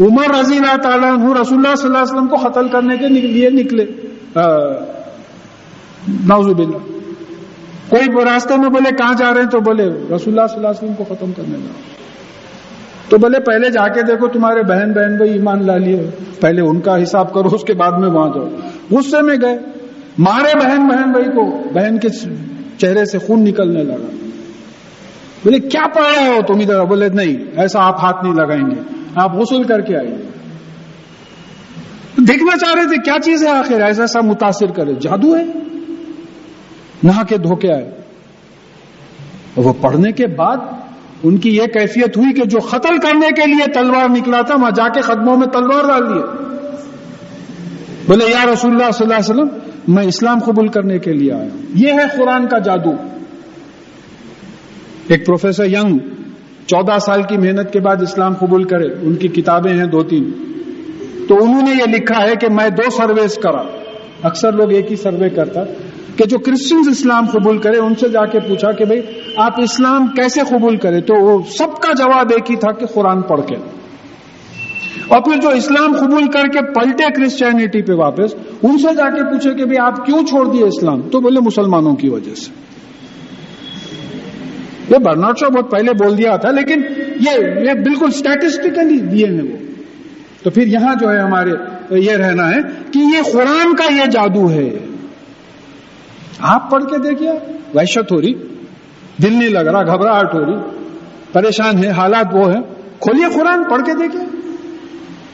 [0.00, 3.50] عمر رضی اللہ تعالیٰ رسول اللہ صلی اللہ علیہ وسلم کو قتل کرنے کے لیے
[3.50, 3.84] نکلے۔
[6.08, 6.78] نوزب اللہ
[7.88, 10.68] کوئی راستے میں بولے کہاں جا رہے ہیں تو بولے رسول اللہ صلی اللہ علیہ
[10.68, 11.72] وسلم کو ختم کرنے لگا
[13.08, 16.80] تو بولے پہلے جا کے دیکھو تمہارے بہن بہن بھائی ایمان لا لیے۔ پہلے ان
[16.80, 18.48] کا حساب کرو، اس کے بعد میں وہاں جاؤ۔
[18.90, 19.58] غصے میں گئے۔
[20.18, 22.08] مارے بہن بہن بھائی کو۔ بہن کے
[22.78, 24.25] چہرے سے خون نکلنے لگا۔
[25.44, 28.80] بولے، کیا پڑھ رہے ہو تم ادھر؟ بولے، نہیں، ایسا آپ ہاتھ نہیں لگائیں گے،
[29.14, 30.16] آپ غسل کر کے آئیے
[32.28, 35.44] دیکھنا چاہ رہے تھے، کیا چیز ہے آخر؟ ایسا ایسا متاثر کرے۔ جادو ہے۔
[37.02, 37.90] نہا کے دھوکے آئے۔
[39.56, 40.56] وہ پڑھنے کے بعد
[41.22, 44.70] ان کی یہ کیفیت ہوئی کہ جو قتل کرنے کے لیے تلوار نکلا تھا، وہاں
[44.70, 46.22] جا کے قدموں میں تلوار ڈال دیے
[48.06, 51.48] بولے، یا رسول اللہ صلی اللہ علیہ وسلم، میں اسلام قبول کرنے کے لیے آیا
[51.74, 53.15] یہ ہے قرآن کا جادو۔
[55.08, 55.98] ایک پروفیسر ینگ
[56.66, 60.30] چودہ سال کی محنت کے بعد اسلام قبول کرے، ان کی کتابیں ہیں دو تین۔
[61.28, 63.62] تو انہوں نے یہ لکھا ہے کہ میں دو سرویز کرا۔
[64.22, 65.60] اکثر لوگ ایک ہی سروے کرتا
[66.16, 69.00] کہ جو کرسچنز اسلام قبول کرے، ان سے جا کے پوچھا کہ بھائی،
[69.36, 73.22] آپ اسلام کیسے قبول کرے؟ تو وہ سب کا جواب ایک ہی تھا کہ قرآن
[73.22, 73.56] پڑھ کے۔
[75.08, 79.22] اور پھر جو اسلام قبول کر کے پلٹے کرسچینٹی پہ واپس، ان سے جا کے
[79.22, 82.65] پوچھے کہ بھائی، آپ کیوں چھوڑ دیے اسلام؟ تو بولے، مسلمانوں کی وجہ سے۔
[84.88, 86.80] یہ برناٹ شو بہت پہلے بول دیا تھا، لیکن
[87.20, 89.56] یہ یہ بالکل اسٹیٹسٹیکلی دیے ہیں وہ۔
[90.44, 91.50] تو پھر یہاں جو ہے ہمارے
[91.90, 94.70] یہ رہنا ہے کہ یہ قرآن کا یہ جادو ہے۔
[96.38, 97.30] آپ پڑھ کے دیکھیے،
[97.74, 98.34] وحشت ہو رہی،
[99.22, 100.86] دل نہیں لگ رہا، گھبراہٹ ہو رہی،
[101.32, 102.62] پریشان ہے حالات وہ ہیں۔
[103.00, 104.40] کھولئے قرآن، پڑھ کے دیکھیے۔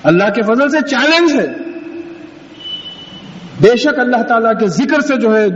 [0.02, 1.62] اللہ کے فضل سے چیلنج ہے۔
[3.62, 5.48] بے شک اللہ تعالیٰ کے ذکر سے جو ہے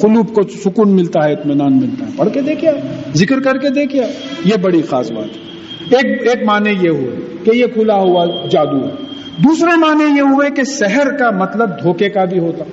[0.00, 2.70] قلوب کو سکون ملتا ہے، اطمینان ملتا ہے۔ پڑھ کے دیکھیے
[3.14, 4.02] ذکر کر کے دیکھیے
[4.44, 5.48] یہ بڑی خاص بات ہے۔
[5.96, 8.90] ایک ایک معنی یہ ہوئے کہ یہ کھلا ہوا جادو ہے۔
[9.38, 12.64] دوسرے معنی یہ ہوئے کہ سحر کا مطلب دھوکے کا بھی ہوتا۔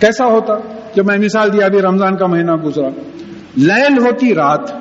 [0.00, 0.54] کیسا ہوتا؟
[0.94, 2.88] جب میں مثال دیا ابھی رمضان کا مہینہ گزرا۔
[3.56, 4.72] لیل ہوتی رات،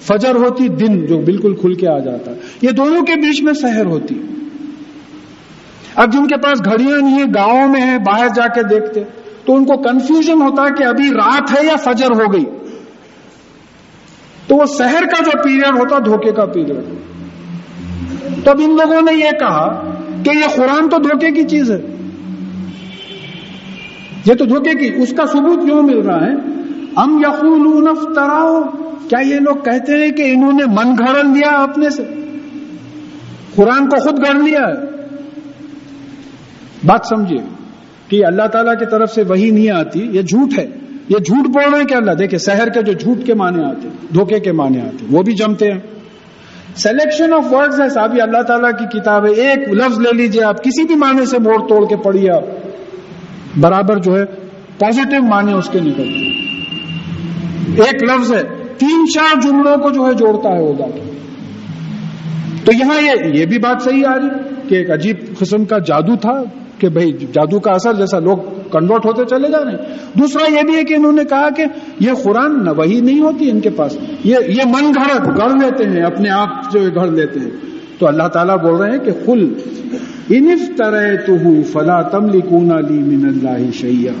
[0.00, 2.30] فجر ہوتی دن جو بالکل کھل کے آ جاتا۔
[2.62, 4.14] یہ دونوں کے بیچ میں سحر ہوتی۔
[5.96, 9.04] اب جن کے پاس گھڑیاں نہیں ہیں، گاؤں میں ہیں، باہر جا کے دیکھتے
[9.44, 12.44] تو ان کو کنفیوژن ہوتا ہے کہ ابھی رات ہے یا فجر ہو گئی۔
[14.46, 16.76] تو وہ شہر کا جو پیریڈ ہوتا، دھوکے کا پیریڈ
[18.44, 19.90] تو اب ان لوگوں نے یہ کہا
[20.24, 21.80] کہ یہ قرآن تو دھوکے کی چیز ہے۔
[24.26, 26.32] یہ تو دھوکے کی، اس کا ثبوت کیوں مل رہا ہے۔
[26.96, 27.86] ہم یقول
[29.08, 32.02] کیا یہ لوگ کہتے ہیں کہ انہوں نے من گھڑ لیا اپنے سے؟
[33.54, 34.85] قرآن کو خود گھڑ لیا ہے۔
[36.86, 37.38] بات سمجھیے
[38.08, 40.66] کہ اللہ تعالیٰ کی طرف سے وہی نہیں آتی، یہ جھوٹ ہے۔
[41.08, 43.88] یہ جھوٹ بول رہے ہیں کہ اللہ دیکھیں شہر کے جو جھوٹ کے معنی آتے،
[44.14, 45.80] دھوکے کے معنی آتے، وہ بھی جمتے ہیں۔
[46.76, 50.64] سلیکشن آف ورڈز ہے صاحب اللہ تعالیٰ کی کتاب ہے۔ ایک لفظ لے لیجیے آپ،
[50.64, 52.42] کسی بھی معنی سے موڑ توڑ کے پڑھیے آپ۔
[53.60, 54.24] برابر جو ہے
[54.78, 56.36] پازیٹو معنی اس کے نکلتے
[57.82, 58.42] ایک لفظ ہے،
[58.78, 61.00] تین چار جملوں کو جو ہے جوڑتا ہے وہ جا کے
[62.64, 64.28] تو یہاں یہ بھی بات صحیح آ رہی
[64.68, 66.42] کہ ایک عجیب قسم کا جادو تھا۔
[66.78, 68.36] کہ بھائی جادو کا اثر جیسا لوگ
[68.72, 69.78] کنورٹ ہوتے چلے جا رہے ہیں۔
[70.14, 71.64] دوسرا یہ بھی ہے کہ انہوں نے کہا کہ
[72.00, 76.02] یہ قرآن وہی نہیں ہوتی ان کے پاس۔ یہ یہ من گھڑت گڑھ لیتے ہیں،
[76.02, 77.50] اپنے آپ جو گھڑ لیتے ہیں۔
[77.98, 79.52] تو اللہ تعالیٰ بول رہے ہیں کہ کل
[80.30, 84.12] انف طرح تو ہوں فلا تم لکھون علی من اللہ شیا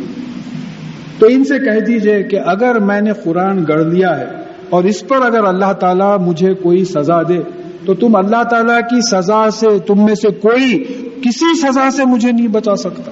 [1.18, 4.26] تو ان سے کہہ دیجیے کہ اگر میں نے قرآن گڑھ لیا ہے
[4.70, 7.38] اور اس پر اگر اللہ تعالیٰ مجھے کوئی سزا دے
[7.86, 10.84] تو تم اللہ تعالیٰ کی سزا سے، تم میں سے کوئی
[11.22, 13.10] کسی سزا سے مجھے نہیں بچا سکتا۔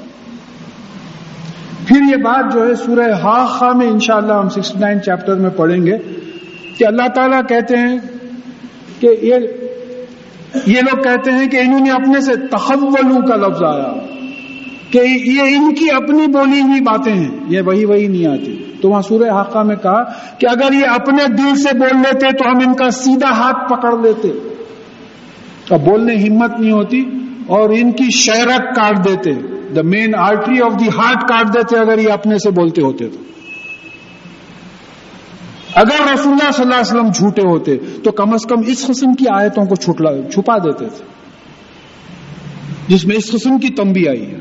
[1.88, 5.87] پھر یہ بات جو ہے سورہ ہا میں انشاءاللہ ہم سکسٹی نائن چیپٹر میں پڑھیں
[5.87, 5.98] گے
[6.78, 7.98] کہ اللہ تعالیٰ کہتے ہیں
[9.00, 9.34] کہ یہ
[10.66, 13.92] یہ لوگ کہتے ہیں کہ انہوں نے اپنے سے تحولوں کا لفظ آیا۔
[14.90, 18.88] کہ یہ ان کی اپنی بولی ہوئی باتیں ہیں۔ یہ وہی وہی نہیں آتی۔ تو
[18.88, 20.02] وہاں سورہ حقہ میں کہا
[20.38, 23.92] کہ اگر یہ اپنے دل سے بول لیتے تو ہم ان کا سیدھا ہاتھ پکڑ
[24.02, 24.54] لیتے۔
[25.70, 27.05] اب بولنے ہمت نہیں ہوتی
[27.46, 29.33] اور ان کی شہرت کاٹ دیتے
[29.74, 33.18] the main artery of the heart کاٹ دیتے اگر یہ اپنے سے بولتے ہوتے تو۔
[35.74, 39.14] اگر رسول اللہ صلی اللہ علیہ وسلم جھوٹے ہوتے تو کم از کم اس قسم
[39.14, 39.74] کی آیتوں کو
[40.31, 41.05] چھپا دیتے تھے۔
[42.88, 44.38] جس میں اس قسم کی تمبی آئی ہے۔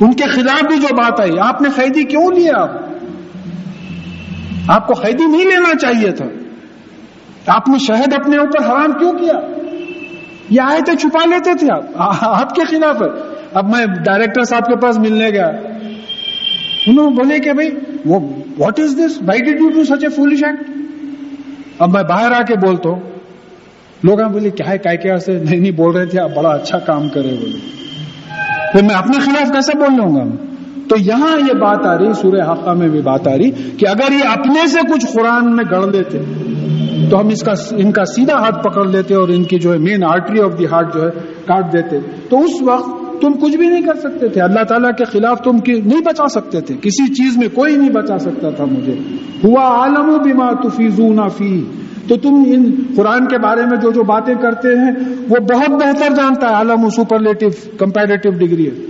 [0.00, 2.70] ان کے خلاف بھی جو بات آئی، آپ نے قیدی کیوں لیا؟ آپ
[4.68, 6.26] آپ کو قیدی نہیں لینا چاہیے تھا۔
[7.46, 9.32] آپ نے شہد اپنے اوپر حرام کیوں کیا؟
[10.50, 11.84] یہ آئے تھے چھپا لیتے تھے آپ۔
[12.20, 15.46] آپ کے خلاف۔ ہے اب میں ڈائریکٹر صاحب کے پاس ملنے گیا۔
[16.86, 17.70] انہوں بولے کہ بھائی،
[18.04, 18.20] وہ
[18.58, 20.70] what is this why did you do such a foolish act
[21.78, 23.00] اب میں باہر آ کے بولتا ہوں۔
[24.02, 27.08] لوگ بولے، کیا ہے؟ کیا سے؟ نہیں نہیں بول رہے تھے۔ آپ بڑا اچھا کام
[27.08, 27.58] کرے بولے۔
[28.72, 30.36] پھر میں اپنے خلاف کیسے بول لوں گا؟
[30.88, 34.12] تو یہاں یہ بات آ رہی، سورہ حقہ میں بھی بات آ رہی کہ اگر
[34.12, 36.18] یہ اپنے سے کچھ قرآن میں گڑ لیتے
[37.10, 39.78] تو ہم اس کا ان کا سیدھا ہاتھ پکڑ لیتے اور ان کی جو ہے
[39.78, 41.10] main artery of the heart جو ہے
[41.46, 45.04] کاٹ دیتے۔ تو اس وقت تم کچھ بھی نہیں کر سکتے تھے۔ اللہ تعالیٰ کے
[45.04, 48.94] خلاف تم نہیں بچا سکتے تھے۔ کسی چیز میں کوئی نہیں بچا سکتا تھا مجھے۔
[49.44, 51.64] ہوا عالم و بیما تفیزون فی
[52.08, 54.92] تو تم ان قرآن کے بارے میں جو جو باتیں کرتے ہیں،
[55.28, 57.46] وہ بہت بہتر جانتا ہے۔ عالم سپرلیٹو
[57.78, 58.86] کمپیریٹو ڈگری ہے۔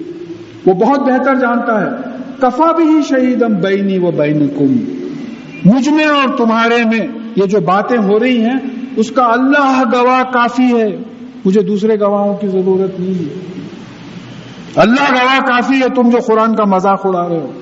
[0.66, 4.77] وہ بہت بہتر جانتا ہے۔ کفا بھی شہیدم بینی و بین کم
[5.64, 8.58] مجھ میں اور تمہارے میں یہ جو باتیں ہو رہی ہیں،
[8.96, 10.96] اس کا اللہ گواہ کافی ہے۔
[11.44, 13.40] مجھے دوسرے گواہوں کی ضرورت نہیں ہے۔
[14.76, 17.52] اللہ گواہ کافی ہے، تم جو قرآن کا مذاق اڑا رہے ہو۔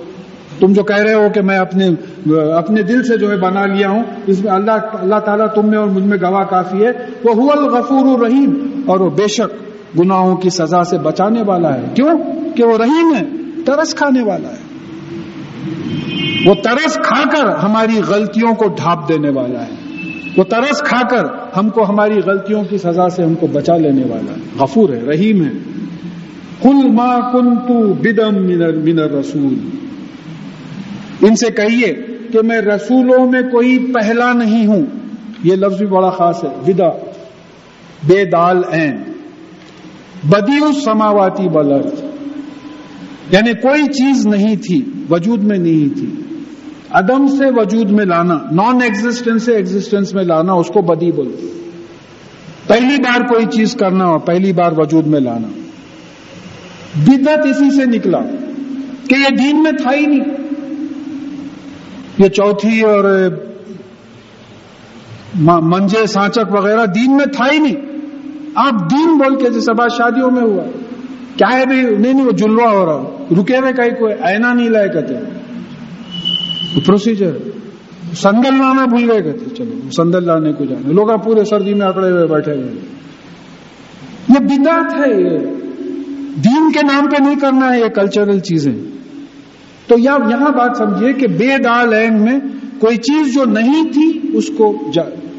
[0.59, 1.89] تم جو کہہ رہے ہو کہ میں اپنے
[2.53, 5.79] اپنے دل سے جو ہے بنا لیا ہوں، اس میں اللہ اللہ تعالیٰ تم میں
[5.79, 6.91] اور مجھ میں گواہ کافی ہے۔
[7.25, 11.83] وہ حول الغفور الرحیم۔ اور وہ بے شک گناہوں کی سزا سے بچانے والا ہے۔
[11.95, 12.19] کیوں؟
[12.57, 13.25] کہ وہ رحیم ہے،
[13.67, 14.70] ترس کھانے والا ہے۔
[16.47, 19.73] وہ ترس کھا کر ہماری غلطیوں کو ڈھانپ دینے والا ہے۔
[20.37, 21.25] وہ ترس کھا کر
[21.57, 25.01] ہم کو ہماری غلطیوں کی سزا سے ہم کو بچا لینے والا ہے۔ غفور ہے،
[25.01, 25.51] رحیم ہے۔
[26.63, 28.47] کل ما کن تو بدم
[28.85, 29.55] من رسول
[31.23, 31.95] ان سے کہیے
[32.33, 34.83] کہ میں رسولوں میں کوئی پہلا نہیں ہوں۔
[35.45, 36.89] یہ لفظ بھی بڑا خاص ہے۔ ودا،
[38.07, 38.97] بے دال این
[40.25, 42.00] بدی سماواتی بلرد
[43.33, 46.11] یعنی کوئی چیز نہیں تھی، وجود میں نہیں تھی۔
[46.91, 51.71] عدم سے وجود میں لانا نان ایگزٹینس سے ایگزٹینس میں لانا، اس کو بدی بولتے
[52.67, 55.49] پہلی بار کوئی چیز کرنا ہو پہلی بار وجود میں لانا۔
[57.07, 58.19] بدت اسی سے نکلا
[59.09, 60.37] کہ یہ دین میں تھا ہی نہیں۔
[62.19, 63.29] یہ چوتھی اور
[65.41, 67.77] منجے، سانچک وغیرہ دین میں تھا ہی نہیں۔
[68.55, 70.65] آپ دین بول کے جیسے بات شادیوں میں ہوا۔
[71.37, 74.69] کیا ہے بھی؟ نہیں نہیں، وہ جلوا ہو رہا۔ رکے ہوئے کہیں کوئی اینا نہیں
[74.69, 75.15] لائے کہتے
[76.87, 77.37] پروسیجر
[78.15, 82.11] سندل لانا بھول گئے کہتے چلو سندل لانے کو جانا لوگ پورے سردی میں اکڑے
[82.11, 82.71] ہوئے بیٹھے ہوئے
[84.29, 85.39] یہ بدعت ہے یہ
[86.45, 88.73] دین کے نام پہ نہیں کرنا ہے یہ کلچرل چیزیں
[89.89, 92.39] تو یہاں بات سمجھیے کہ بے دال اینڈ میں
[92.79, 94.73] کوئی چیز جو نہیں تھی اس کو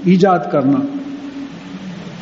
[0.06, 0.80] ایجاد کرنا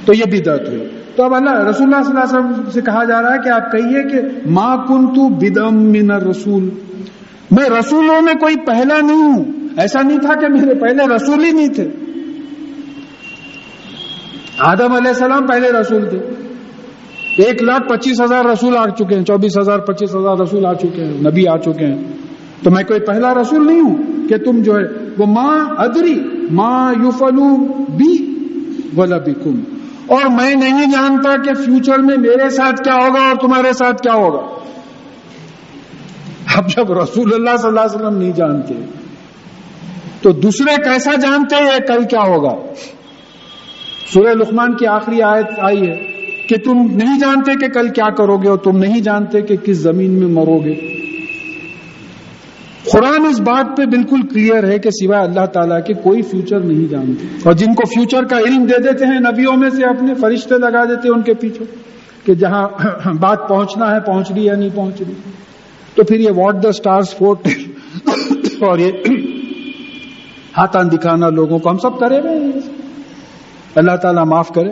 [0.06, 0.88] تو یہ بدعت ہوئی
[1.20, 3.50] تو اب اللہ رسول اللہ صلی اللہ علیہ وسلم سے کہا جا رہا ہے کہ
[3.50, 6.70] آپ کہیے کہ ماں کن تو بدم من رسول
[7.52, 9.44] میں رسولوں میں کوئی پہلا نہیں ہوں۔
[9.78, 11.88] ایسا نہیں تھا کہ میرے پہلے رسول ہی نہیں تھے۔
[14.60, 16.20] آدم علیہ السلام پہلے رسول تھے۔
[17.44, 21.04] ایک لاکھ پچیس ہزار رسول آ چکے ہیں، چوبیس ہزار پچیس ہزار رسول آ چکے
[21.04, 22.04] ہیں، نبی آ چکے ہیں۔
[22.64, 23.98] تو میں کوئی پہلا رسول نہیں ہوں
[24.30, 26.20] کہ تم جو ہے، وہ ماں ادری
[26.52, 28.18] ماں یو فلو بی
[29.44, 29.79] کم
[30.10, 34.14] اور میں نہیں جانتا کہ فیوچر میں میرے ساتھ کیا ہوگا اور تمہارے ساتھ کیا
[34.14, 34.60] ہوگا۔
[36.56, 38.74] اب جب رسول اللہ صلی اللہ علیہ وسلم نہیں جانتے،
[40.22, 42.56] تو دوسرے کیسا جانتے ہیں کل کیا ہوگا؟
[44.14, 45.96] سورہ لقمان کی آخری آیت آئی ہے
[46.48, 49.78] کہ تم نہیں جانتے کہ کل کیا کرو گے اور تم نہیں جانتے کہ کس
[49.78, 50.99] زمین میں مرو گے۔
[52.86, 56.92] قرآن اس بات پہ بالکل کلیئر ہے کہ سوائے اللہ تعالیٰ کے کوئی فیوچر نہیں
[56.92, 60.56] جانتے۔ اور جن کو فیوچر کا علم دے دیتے ہیں، نبیوں میں سے اپنے فرشتے
[60.58, 61.66] لگا دیتے ہیں ان کے پیچھے
[62.26, 62.68] کہ جہاں
[63.20, 65.14] بات پہنچنا ہے، پہنچ رہی یا نہیں پہنچ رہی۔
[65.96, 67.48] تو پھر یہ واٹ دا اسٹارس فورٹ
[68.62, 68.92] اور یہ
[70.58, 72.60] ہاتھان دکھانا لوگوں کو ہم سب کرے رہے
[73.76, 74.72] اللہ تعالیٰ معاف کرے۔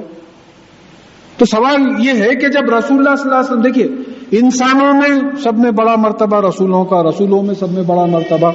[1.38, 5.40] تو سوال یہ ہے کہ جب رسول اللہ صلی اللہ علیہ وسلم، دیکھیے انسانوں میں
[5.44, 8.52] سب میں بڑا مرتبہ رسولوں کا، رسولوں میں سب میں بڑا مرتبہ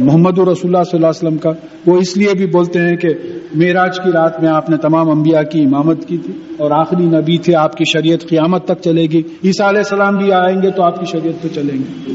[0.00, 1.50] محمد رسول اللہ صلی اللہ علیہ وسلم کا۔
[1.86, 3.08] وہ اس لیے بھی بولتے ہیں کہ
[3.54, 7.38] معراج کی رات میں آپ نے تمام انبیاء کی امامت کی تھی اور آخری نبی
[7.38, 10.82] تھے، آپ کی شریعت قیامت تک چلے گی۔ عیسیٰ علیہ السلام بھی آئیں گے تو
[10.82, 12.12] آپ کی شریعت پہ چلیں گے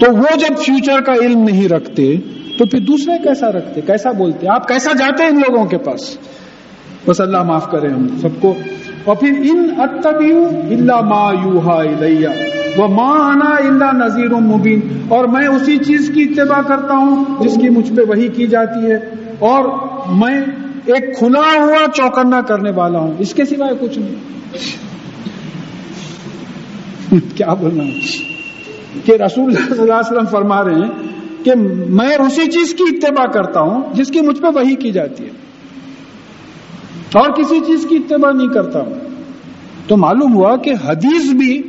[0.00, 2.16] تو وہ جب فیوچر کا علم نہیں رکھتے،
[2.58, 6.18] تو پھر دوسرے کیسا رکھتے؟ کیسا بولتے؟ آپ کیسا جاتے ہیں ان لوگوں کے پاس؟
[7.06, 8.54] بس اللہ معاف کرے ہم سب کو۔
[9.04, 12.28] اور پھر ان اتبیو اللہ ما یوہا الیہ
[12.76, 17.54] وہ ماں آنا اللہ نذیر مبین اور میں اسی چیز کی اتباع کرتا ہوں جس
[17.54, 18.96] کی مجھ پہ وہی کی جاتی ہے
[19.38, 19.64] اور
[20.14, 20.40] میں
[20.86, 24.14] ایک کھلا ہوا چوکنا کرنے والا ہوں اس کے سوائے کچھ نہیں۔
[27.36, 27.84] کیا بولنا
[29.04, 31.54] کہ رسول اللہ صلی اللہ علیہ وسلم فرما رہے ہیں کہ
[31.88, 35.30] میں اسی چیز کی اتباع کرتا ہوں جس کی مجھ پہ وہی کی جاتی ہے۔
[37.14, 38.94] اور کسی چیز کی اتباع نہیں کرتا ہوں۔
[39.86, 41.62] تو معلوم ہوا کہ حدیث بھی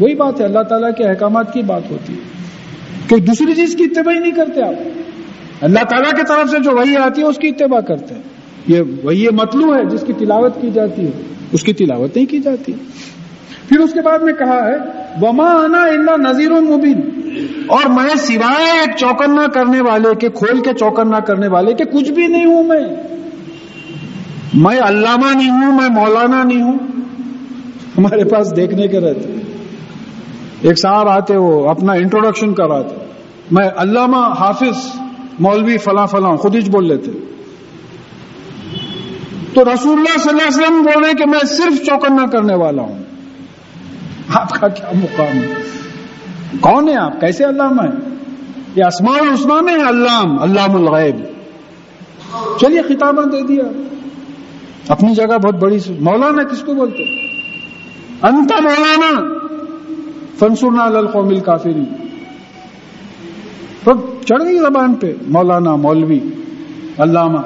[0.00, 2.18] وہی بات ہے، اللہ تعالیٰ کے احکامات کی بات ہوتی ہے
[3.06, 4.88] کہ دوسری چیز کی اتباع ہی نہیں کرتے آپ۔
[5.60, 8.22] اللہ تعالیٰ کی طرف سے جو وہی آتی ہے، اس کی اتباع کرتے ہیں۔
[8.66, 11.10] یہ وہی مطلوب ہے، جس کی تلاوت کی جاتی ہے،
[11.52, 12.72] اس کی تلاوت نہیں کی جاتی۔
[13.68, 14.76] پھر اس کے بعد میں کہا ہے،
[15.22, 17.00] وما آنا اللہ نذیر المبین
[17.68, 22.12] اور میں سوائے ایک چوکنا کرنے والے کے، کھول کے چوکنا کرنے والے کے کچھ
[22.12, 22.80] بھی نہیں ہوں میں۔
[24.54, 26.78] میں علامہ نہیں ہوں، میں مولانا نہیں ہوں۔
[27.98, 29.34] ہمارے پاس دیکھنے کے رہتے۔
[30.60, 32.94] ایک صاحب آتے، وہ اپنا انٹروڈکشن کراتے۔
[33.50, 35.00] میں علامہ حافظ
[35.40, 37.10] مولوی فلاں فلاں، خود ہی بول لیتے۔
[39.54, 42.82] تو رسول اللہ صلی اللہ علیہ وسلم بول رہے کہ میں صرف چوکنا کرنے والا
[42.82, 42.98] ہوں۔
[44.34, 45.54] آپ کا کیا مقام ہے؟
[46.60, 48.14] کون ہے آپ؟ کیسے علامہ ہے
[48.76, 51.16] یہ اسماء العثما میں علام علام الغیب۔
[52.60, 53.62] چلیے خطابہ دے دیا۔
[54.88, 57.02] اپنی جگہ بہت بڑی مولانا کس کو بولتے
[58.22, 59.38] انت مولانا!
[60.38, 61.84] فنسرنا القوم الکافرین
[64.26, 66.18] چڑھ گئی زبان پہ، مولانا، مولوی،
[66.98, 67.38] علامہ۔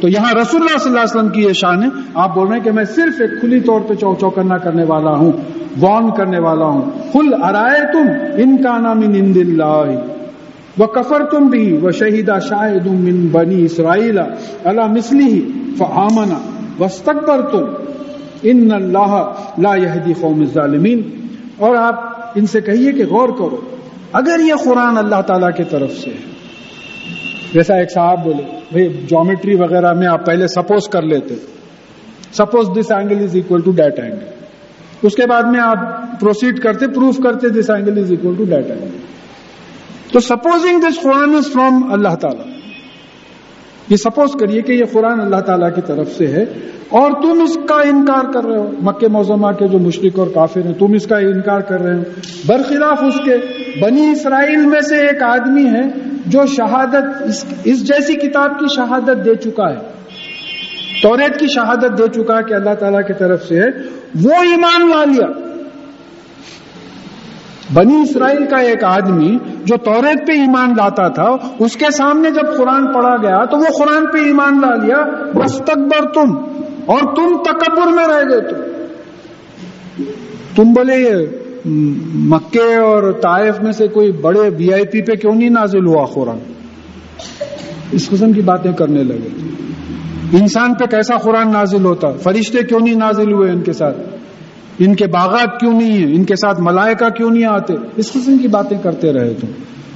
[0.00, 2.56] تو یہاں رسول اللہ صلی اللہ علیہ وسلم کی یہ شان ہے۔ آپ بول رہے
[2.56, 5.32] ہیں کہ میں صرف ایک کھلی طور پہ چو چوکنا کرنے والا ہوں،
[5.80, 9.00] وان کرنے والا ہوں۔ کل ارائے تم ان کا نام
[9.36, 9.84] اللہ
[10.78, 14.18] وہ کفر تم بھی وہ شہیدہ شاہد من بنی اسرائیل۔
[14.64, 17.64] اللہ مسلی فامنا وسطبر تم
[18.42, 19.14] ان اللہ
[19.58, 21.02] لا یہدی قوم الظالمین
[21.58, 23.60] اور آپ ان سے کہیے کہ غور کرو،
[24.12, 26.24] اگر یہ قرآن اللہ تعالی کی طرف سے ہے،
[27.52, 31.34] جیسا ایک صاحب بولے، بھائی جومیٹری وغیرہ میں آپ پہلے سپوز کر لیتے
[32.32, 35.78] suppose this angle is equal to that angle اس کے بعد میں آپ
[36.20, 38.96] پروسیڈ کرتے پروف کرتے this angle is equal to that angle
[40.12, 42.44] تو supposing this Quran is from اللہ تعالی
[43.88, 46.44] یہ سپوز کریے کہ یہ قرآن اللہ تعالیٰ کی طرف سے ہے
[46.88, 50.60] اور تم اس کا انکار کر رہے ہو۔ مکہ موزمہ کے جو مشرق اور کافر
[50.64, 52.02] ہیں، تم اس کا انکار کر رہے ہو۔
[52.46, 53.36] برخلاف اس کے
[53.80, 55.82] بنی اسرائیل میں سے ایک آدمی ہے
[56.26, 59.76] جو شہادت اس اس جیسی کتاب کی شہادت دے چکا ہے۔
[61.02, 63.66] توریت کی شہادت دے چکا ہے کہ اللہ تعالیٰ کی طرف سے ہے۔
[64.22, 65.45] وہ ایمان لا لیا۔
[67.74, 72.56] بنی اسرائیل کا ایک آدمی جو توریت پہ ایمان لاتا تھا، اس کے سامنے جب
[72.56, 74.96] قرآن پڑھا گیا، تو وہ قرآن پہ ایمان لا لیا
[75.34, 76.34] بس تکبر تم
[76.86, 78.56] اور تم تکبر میں رہ گئے تم۔
[80.56, 81.26] تم بولے،
[82.14, 86.04] مکے اور طائف میں سے کوئی بڑے وی آئی پی پہ کیوں نہیں نازل ہوا
[86.04, 86.38] قرآن؟
[87.92, 89.28] اس قسم کی باتیں کرنے لگے۔
[90.40, 93.96] انسان پہ کیسا قرآن نازل ہوتا؟ فرشتے کیوں نہیں نازل ہوئے ان کے ساتھ؟
[94.78, 98.38] ان کے باغات کیوں نہیں ہیں؟ ان کے ساتھ ملائکہ کیوں نہیں آتے؟ اس قسم
[98.38, 99.46] کی باتیں کرتے رہے تم۔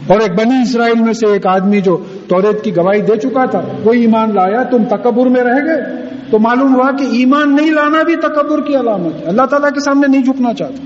[0.06, 3.60] اور ایک بنی اسرائیل میں سے ایک آدمی جو توریت کی گواہی دے چکا تھا،
[3.84, 8.02] وہ ایمان لایا، تم تکبر میں رہ گئے۔ تو معلوم ہوا کہ ایمان نہیں لانا
[8.02, 10.84] بھی تکبر کی علامت ہے۔ اللہ تعالیٰ کے سامنے نہیں جھکنا چاہتا۔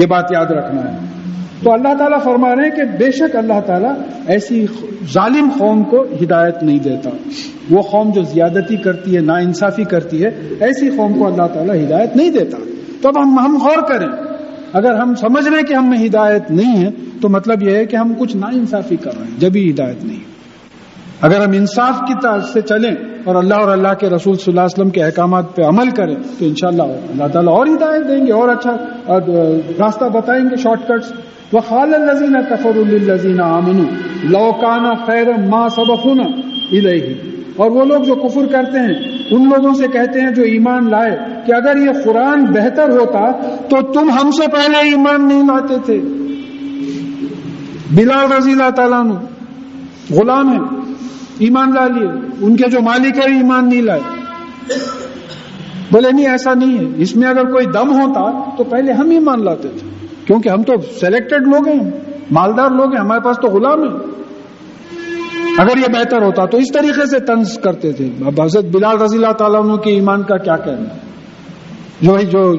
[0.00, 1.09] یہ بات یاد رکھنا ہے۔
[1.62, 3.94] تو اللہ تعالیٰ فرما رہے ہیں کہ بے شک اللہ تعالیٰ
[4.26, 4.66] ایسی
[5.12, 7.10] ظالم قوم کو ہدایت نہیں دیتا۔
[7.70, 10.28] وہ قوم جو زیادتی کرتی ہے نا انصافی کرتی ہے،
[10.60, 12.56] ایسی قوم کو اللہ تعالیٰ ہدایت نہیں دیتا۔
[13.02, 14.08] تو اب ہم ہم غور کریں۔
[14.72, 16.90] اگر ہم سمجھ رہے ہیں کہ ہم میں ہدایت نہیں ہے،
[17.22, 20.20] تو مطلب یہ ہے کہ ہم کچھ نا انصافی کر رہے ہیں جبھی ہدایت نہیں۔
[21.20, 24.60] اگر ہم انصاف کی طرف سے چلیں اور اللہ اور اللہ کے رسول صلی اللہ
[24.60, 28.32] علیہ وسلم کے احکامات پہ عمل کریں، تو انشاءاللہ اللہ تعالیٰ اور ہدایت دیں گے
[28.32, 28.76] اور اچھا
[29.78, 31.12] راستہ بتائیں گے شارٹ کٹس
[31.52, 33.82] وہ خال الزین کفر الزین امن
[34.22, 36.22] لوکانا خیر ماں سبقنا
[36.72, 37.14] الہی
[37.56, 41.18] اور وہ لوگ جو کفر کرتے ہیں، ان لوگوں سے کہتے ہیں جو ایمان لائے
[41.46, 46.00] کہ اگر یہ قرآن بہتر ہوتا تو تم ہم سے پہلے ایمان نہیں لاتے تھے۔
[47.90, 49.04] بلال رضی اللہ تعالیٰ
[50.10, 50.92] غلام ہے
[51.38, 52.08] ایمان لا لیے۔
[52.40, 54.00] ان کے جو مالک ہے ایمان نہیں لائے۔
[55.92, 59.44] بولے نہیں، ایسا نہیں ہے۔ اس میں اگر کوئی دم ہوتا تو پہلے ہم ایمان
[59.44, 59.89] لاتے تھے۔
[60.30, 61.90] کیونکہ ہم تو سلیکٹڈ لوگ ہیں،
[62.30, 64.10] مالدار لوگ ہیں، ہمارے پاس تو غلام ہیں۔
[65.58, 69.16] اگر یہ بہتر ہوتا تو اس طریقے سے طنز کرتے تھے۔ اب حضرت بلال رضی
[69.16, 70.96] اللہ تعالیٰ عنہ کے ایمان کا کیا کہنا؟
[72.02, 72.54] جو جو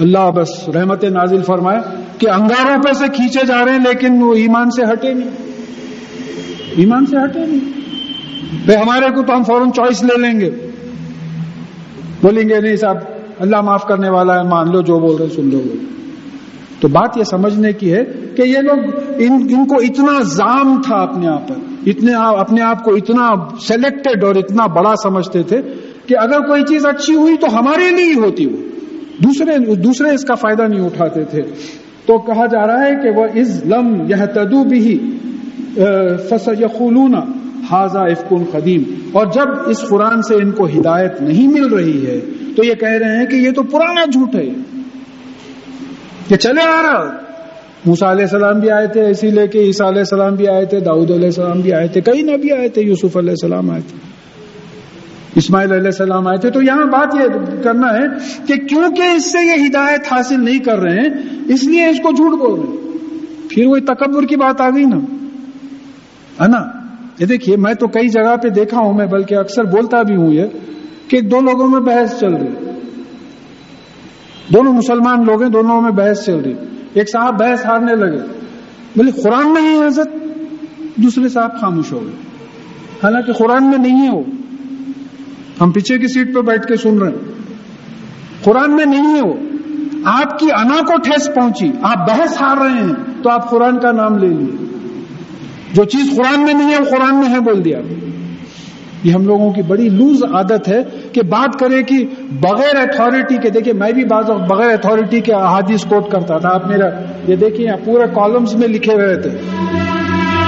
[0.00, 1.80] اللہ بس رحمت نازل فرمائے
[2.18, 5.30] کہ انگاروں پہ سے کھینچے جا رہے ہیں، لیکن وہ ایمان سے ہٹے نہیں۔
[6.76, 7.70] ایمان سے ہٹے نہیں۔
[8.64, 10.50] بھائی، ہمارے کو تو ہم فوراً چوائس لے لیں گے۔
[12.22, 12.96] بولیں گے، نہیں صاحب،
[13.38, 15.91] اللہ معاف کرنے والا ہے، مان لو جو بول رہے سن لو۔ بول
[16.82, 18.04] تو بات یہ سمجھنے کی ہے
[18.36, 18.78] کہ یہ لوگ
[19.18, 21.54] ان, ان کو اتنا زام تھا اپنے آپ پر
[21.86, 23.28] اتنے اپنے آپ کو اتنا
[23.60, 25.60] سلیکٹڈ اور اتنا بڑا سمجھتے تھے
[26.06, 28.56] کہ اگر کوئی چیز اچھی ہوئی تو ہمارے لیے ہوتی وہ۔
[29.22, 31.40] دوسرے دوسرے اس کا فائدہ نہیں اٹھاتے تھے۔
[32.06, 34.98] تو کہا جا رہا ہے کہ وہ از لم یہ تدو بھی
[36.28, 37.14] فسلون
[37.70, 42.20] حاضہ افکن قدیم۔ اور جب اس قرآن سے ان کو ہدایت نہیں مل رہی ہے
[42.56, 44.48] تو یہ کہہ رہے ہیں کہ یہ تو پرانا جھوٹ ہے۔
[46.28, 47.16] کہ چلے آ رہا۔
[47.86, 50.80] موسا علیہ السلام بھی آئے تھے، اسی لے کے عیسیٰ علیہ السلام بھی آئے تھے،
[50.80, 53.98] داؤد علیہ السلام بھی آئے تھے، کئی نبی آئے تھے، یوسف علیہ السلام آئے تھے،
[55.34, 58.06] اسماعیل علیہ السلام آئے تھے۔ تو یہاں بات یہ کرنا ہے
[58.46, 61.08] کہ کیونکہ اس سے یہ ہدایت حاصل نہیں کر رہے ہیں،
[61.48, 62.98] اس لیے اس کو جھوٹ بول رہے ہیں۔
[63.50, 64.96] پھر وہی تکبر کی بات آ گئی نا۔
[66.42, 66.70] ہے نا؟
[67.18, 70.32] یہ دیکھیے، میں تو کئی جگہ پہ دیکھا ہوں میں، بلکہ اکثر بولتا بھی ہوں
[70.32, 70.44] یہ،
[71.08, 72.71] کہ دو لوگوں میں بحث چل رہی
[74.48, 76.54] دونوں مسلمان لوگ ہیں، دونوں میں بحث چل رہی
[76.94, 78.18] ایک صاحب بحث ہارنے لگے۔
[78.96, 80.08] بولے، قرآن میں ہی حضرت؟
[80.96, 82.14] دوسرے صاحب خاموش ہو گئے۔
[83.02, 84.22] حالانکہ قرآن میں نہیں ہے وہ۔
[85.60, 87.32] ہم پیچھے کی سیٹ پہ بیٹھ کے سن رہے ہیں۔
[88.44, 89.34] قرآن میں نہیں ہے وہ۔
[90.04, 93.92] آپ کی انا کو ٹھیس پہنچی۔ آپ بحث ہار رہے ہیں۔ تو آپ قرآن کا
[93.92, 94.64] نام لے لیے۔
[95.72, 97.78] جو چیز قرآن میں نہیں ہے، وہ قرآن میں ہے بول دیا۔
[99.04, 103.50] یہ ہم لوگوں کی بڑی لوز عادت ہے۔ کہ بات کرے کہ بغیر اتھارٹی کے
[103.50, 106.88] دیکھیں میں بھی بعض بغیر اتھارٹی کے احادیث کوٹ کرتا تھا۔ آپ میرا،
[107.28, 109.30] یہ دیکھیں پورے کالمز میں لکھے ہوئے تھے۔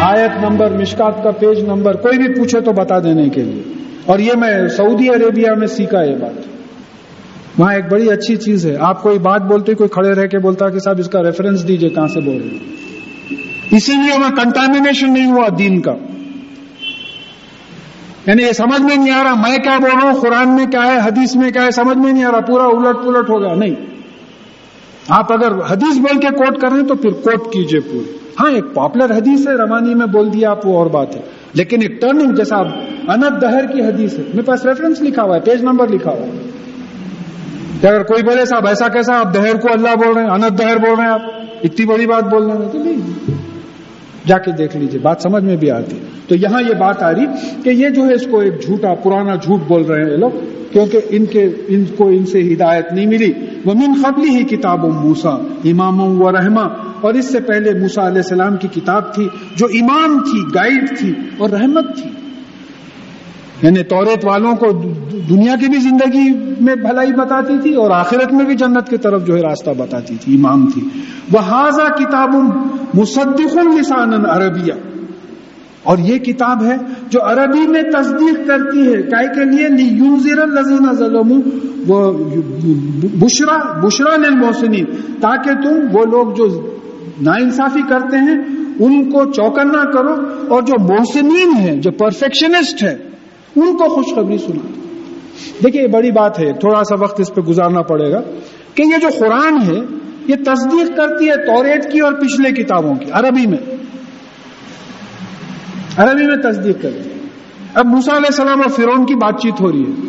[0.00, 3.62] آیت نمبر، مشکات کا پیج نمبر، کوئی بھی پوچھے تو بتا دینے کے لیے۔
[4.04, 6.46] اور یہ میں سعودی عربیہ میں سیکھا یہ بات۔
[7.58, 10.68] وہاں ایک بڑی اچھی چیز ہے۔ آپ کوئی بات بولتے، کوئی کھڑے رہ کے بولتا
[10.68, 12.58] کہ صاحب اس کا ریفرنس دیجیے کہاں سے بول رہے
[13.76, 15.92] اسی لیے وہاں کنٹامنیشن نہیں ہوا دین کا۔
[18.26, 20.86] یعنی یہ سمجھ میں نہیں آ رہا میں کیا بول رہا ہوں قرآن میں کیا
[20.86, 23.54] ہے، حدیث میں کیا ہے، سمجھ میں نہیں آ رہا، پورا الٹ پلٹ ہو گیا۔
[23.54, 23.74] نہیں۔
[25.08, 28.50] آپ اگر حدیث بول کے کوٹ کر رہے ہیں تو پھر کوٹ کیجیے پوری ہاں
[28.50, 31.20] ایک پاپولر حدیث ہے، روانی میں بول دیا آپ، وہ اور بات ہے۔
[31.52, 35.40] لیکن ایک ٹرننگ جیسا انت دہر کی حدیث ہے۔ میرے پاس ریفرنس لکھا ہوا ہے
[35.40, 36.50] پیج نمبر لکھا ہوا ہے۔
[37.80, 40.58] کہ اگر کوئی بولے صاحب، ایسا کیسا آپ دہر کو اللہ بول رہے ہیں، انت
[40.58, 41.22] دہر بول رہے ہیں آپ،
[41.62, 43.34] اتنی بڑی بات بول رہے ہیں تو نہیں۔
[44.26, 45.98] جا کے دیکھ لیجیے، بات سمجھ میں بھی آتی
[46.28, 47.26] تو یہاں یہ بات آ رہی
[47.62, 50.30] کہ یہ جو ہے اس کو ایک جھوٹا، پرانا جھوٹ بول رہے ہیں یہ لوگ،
[50.72, 53.32] کیونکہ ان کے، ان کو ان سے ہدایت نہیں ملی۔
[53.64, 55.30] وہ من قبلی ہی کتاب موسا
[55.64, 56.62] امام و رحما
[57.00, 61.14] اور اس سے پہلے موسا علیہ السلام کی کتاب تھی، جو امام تھی، گائیڈ تھی
[61.38, 62.10] اور رحمت تھی۔
[63.64, 64.66] یعنی توریت والوں کو
[65.28, 69.26] دنیا کی بھی زندگی میں بھلائی بتاتی تھی اور آخرت میں بھی جنت کی طرف
[69.26, 70.88] جو ہے راستہ بتاتی تھی، امام تھی۔
[71.32, 72.34] وہ حاضہ کتاب
[72.94, 74.72] مصدق لسان عربیہ
[75.82, 76.76] اور یہ کتاب ہے
[77.10, 79.66] جو عربی میں تصدیق کرتی ہے۔ کائے کے لیے؟
[80.42, 81.40] الزین ظلم
[81.86, 82.12] وہ
[83.14, 84.84] بشرا بشرا للمحسنین۔
[85.20, 86.76] تاکہ تم وہ لوگ جو
[87.20, 88.38] ناانصافی کرتے ہیں،
[88.78, 90.14] ان کو چوکنا کرو۔
[90.54, 93.13] اور جو محسنین ہیں، جو پرفیکشنسٹ ہے
[93.56, 94.68] ان کو خوشخبری سنا۔
[95.64, 98.20] دیکھیے یہ بڑی بات ہے، تھوڑا سا وقت اس پہ گزارنا پڑے گا
[98.74, 99.80] کہ یہ جو قرآن ہے،
[100.26, 103.76] یہ تصدیق کرتی ہے توریت کی اور پچھلے کتابوں کی، عربی میں۔
[105.96, 107.14] عربی میں تصدیق کرتی ہے۔
[107.74, 110.08] اب موسا علیہ السلام اور فرون کی بات چیت ہو رہی ہے۔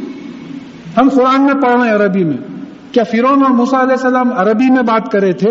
[0.98, 2.38] ہم قرآن میں پڑھ رہے ہیں عربی میں۔
[2.92, 5.50] کیا فرون اور موسا علیہ السلام عربی میں بات کرے تھے؟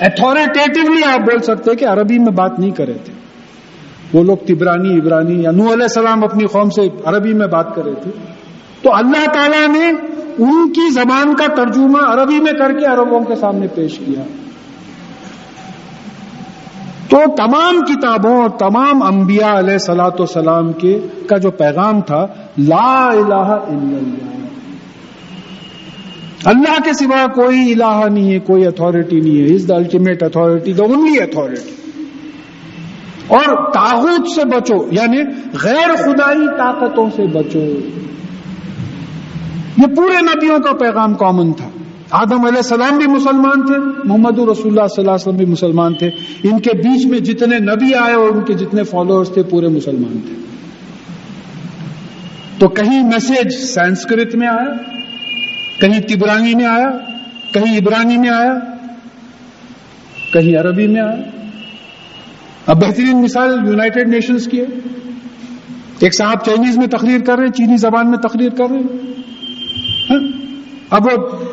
[0.00, 3.19] اتھارٹیٹیولی آپ بول سکتے کہ عربی میں بات نہیں کرے تھے۔
[4.12, 7.84] وہ لوگ تبرانی ابرانی یا نو علیہ السلام اپنی قوم سے عربی میں بات کر
[7.84, 8.10] رہے تھے۔
[8.82, 9.86] تو اللہ تعالیٰ نے
[10.38, 14.22] ان کی زبان کا ترجمہ عربی میں کر کے عربوں کے سامنے پیش کیا۔
[17.08, 22.26] تو تمام کتابوں اور تمام انبیاء علیہ سلاۃ وسلام کے کا جو پیغام تھا،
[22.58, 24.30] لا الہ الا اللہ۔
[26.44, 30.72] اللہ کے سوا کوئی الہ نہیں ہے، کوئی اتارٹی نہیں ہے۔ Is the ultimate authority
[30.72, 31.89] the only authority
[33.30, 35.18] اور تاغوت سے بچو یعنی
[35.62, 37.58] غیر خدائی طاقتوں سے بچو۔
[39.78, 41.70] یہ پورے نبیوں کا پیغام کامن تھا۔
[42.10, 43.74] آدم علیہ السلام بھی مسلمان تھے،
[44.04, 46.10] محمد رسول اللہ صلی اللہ علیہ وسلم بھی مسلمان تھے۔
[46.42, 50.20] ان کے بیچ میں جتنے نبی آئے اور ان کے جتنے فالوورز تھے، پورے مسلمان
[50.20, 50.34] تھے۔
[52.58, 54.74] تو کہیں میسج سنسکرت میں آیا؟
[55.80, 56.90] کہیں تبرانی میں آیا؟
[57.54, 58.54] کہیں عبرانی میں آیا؟
[60.32, 61.39] کہیں عربی میں آیا؟
[62.66, 64.64] اب بہترین مثال یونائٹڈ نیشنز کی ہے۔
[65.98, 69.12] ایک صاحب چائنیز میں تقریر کر رہے ہیں، چینی زبان میں تقریر کر رہے ہیں۔
[70.10, 70.40] ہاں؟
[70.90, 71.02] اب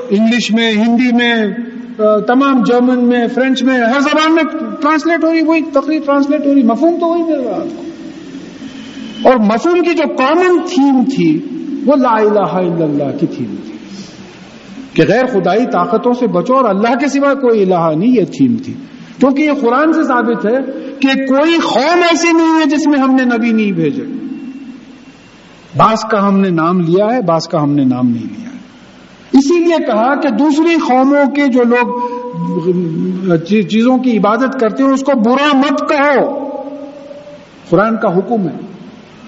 [0.10, 1.46] انگلش میں، ہندی میں
[2.28, 4.44] تمام جرمن میں، فرینچ میں، ہر زبان میں
[4.82, 7.84] ٹرانسلیٹ ہو رہی، وہی تقریر ٹرانسلیٹ ہو رہی، مفہوم تو وہی مل رہا۔ کو
[9.30, 11.48] اور مفہوم کی جو کامن تھیم تھی،
[11.86, 13.78] وہ لا الہ الا اللہ کی تھیم تھی۔
[14.94, 18.56] کہ غیر خدائی طاقتوں سے بچو اور اللہ کے سوا کوئی الہ نہیں، یہ تھیم
[18.66, 18.74] تھی۔
[19.20, 20.58] کیونکہ یہ قرآن سے ثابت ہے
[21.00, 24.04] کہ کوئی قوم ایسی نہیں ہے جس میں ہم نے نبی نہیں بھیجے۔
[25.78, 28.58] باس کا ہم نے نام لیا ہے باس کا ہم نے نام نہیں لیا ہے۔
[29.32, 32.18] اسی لیے کہا کہ دوسری قوموں کے جو لوگ
[33.46, 36.48] چیزوں کی عبادت کرتے ہیں، اس کو برا مت کہو۔
[37.70, 38.58] قرآن کا حکم ہے۔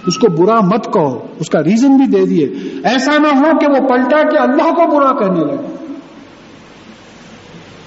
[0.08, 2.50] اس کو برا مت کہو۔ اس کا ریزن بھی دے دیے۔
[2.84, 5.76] ایسا نہ ہو کہ وہ پلٹا کہ اللہ کو برا کہنے لگے۔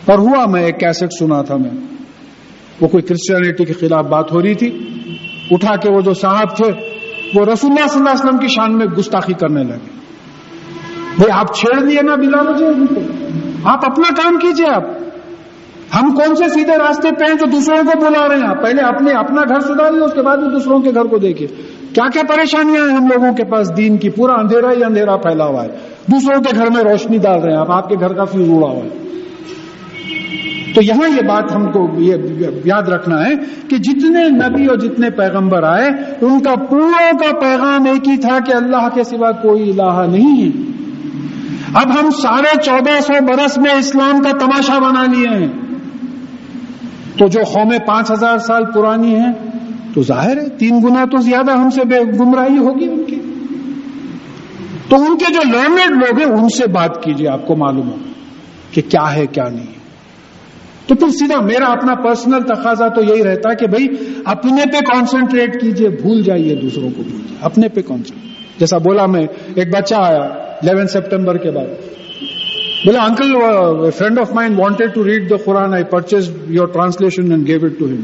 [0.06, 1.91] اور ہوا میں ایک کیسٹ سنا تھا میں۔
[2.82, 4.86] وہ کوئی کرسچینٹی کے خلاف بات ہو رہی تھی،
[5.50, 6.72] اٹھا کے وہ جو صاحب تھے،
[7.34, 10.02] وہ رسول اللہ صلی اللہ علیہ وسلم کی شان میں گستاخی کرنے لگے۔
[11.16, 12.66] بھائی آپ چھیڑ دیے نا بلا مجھے
[13.64, 14.82] آپ اپنا کام کیجیے آپ۔
[15.94, 18.82] ہم کون سے سیدھے راستے پہ ہیں جو دوسروں کو بلا رہے ہیں؟ آپ پہلے
[18.82, 21.48] اپنے، اپنا گھر سدھاریے اس کے بعد دوسروں کے گھر کو دیکھیے۔
[21.94, 25.44] کیا کیا پریشانیاں ہیں ہم لوگوں کے پاس؟ دین کی پورا اندھیرا ہی اندھیرا پھیلا
[25.44, 25.68] ہوا ہے۔
[26.06, 28.66] دوسروں کے گھر میں روشنی ڈال رہے ہیں آپ آپ کے گھر کا فیوز اڑا
[28.66, 29.11] ہوا ہے۔
[30.74, 32.14] تو یہاں یہ بات ہم کو یہ
[32.64, 33.32] یاد رکھنا ہے
[33.68, 35.88] کہ جتنے نبی اور جتنے پیغمبر آئے،
[36.20, 40.42] ان کا پوروں کا پیغام ایک ہی تھا کہ اللہ کے سوا کوئی الہ نہیں
[40.42, 40.72] ہے۔
[41.74, 45.48] اب ہم ساڑھے چودہ سو برس میں اسلام کا تماشا بنا لیے ہیں۔
[47.18, 49.32] تو جو قومیں پانچ ہزار سال پرانی ہیں،
[49.94, 53.20] تو ظاہر ہے تین گنا تو زیادہ ہم سے بے گمراہی ہوگی ان کی۔
[54.88, 57.96] تو ان کے جو لرنڈ لوگ ہیں، ان سے بات کیجیے آپ کو معلوم ہو
[58.70, 59.81] کہ کیا ہے، کیا نہیں۔ ہے
[60.86, 63.86] تو پھر سیدھا میرا اپنا پرسنل تقاضا تو یہی رہتا ہے کہ بھائی
[64.32, 69.22] اپنے پہ کانسنٹریٹ کیجیے بھول جائیے دوسروں کو بھول اپنے پہ کانسنٹریٹ جیسا بولا میں،
[69.54, 70.22] ایک بچہ آیا
[70.62, 71.66] الیون سپٹمبر کے بعد۔
[72.84, 77.46] بولا uncle friend of mind wanted to read the Quran I purchase your translation and
[77.48, 78.00] gave it to him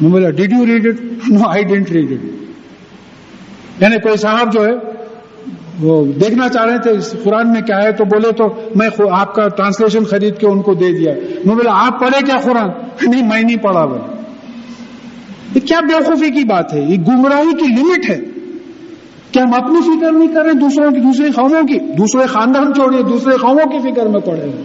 [0.00, 1.00] میں بولا did you read it
[1.30, 4.74] no I didn't read it یعنی کوئی صاحب جو ہے
[5.82, 9.34] وہ دیکھنا چاہ رہے تھے، اس قرآن میں کیا ہے؟ تو بولے تو میں آپ
[9.34, 11.12] کا ٹرانسلیشن خرید کے ان کو دے دیا۔
[11.44, 12.68] میں بولا، آپ پڑھے کیا قرآن؟
[13.10, 14.22] نہیں، میں نہیں پڑھا بولے
[15.54, 18.20] یہ کیا بےخوفی کی بات ہے؟ یہ گمراہی کی لمٹ ہے۔
[19.30, 23.02] کہ ہم اپنی فکر نہیں کر رہے دوسروں کی دوسری قوموں کی۔ دوسرے خاندان چھوڑیے،
[23.02, 24.62] دوسرے قوموں کی فکر میں پڑے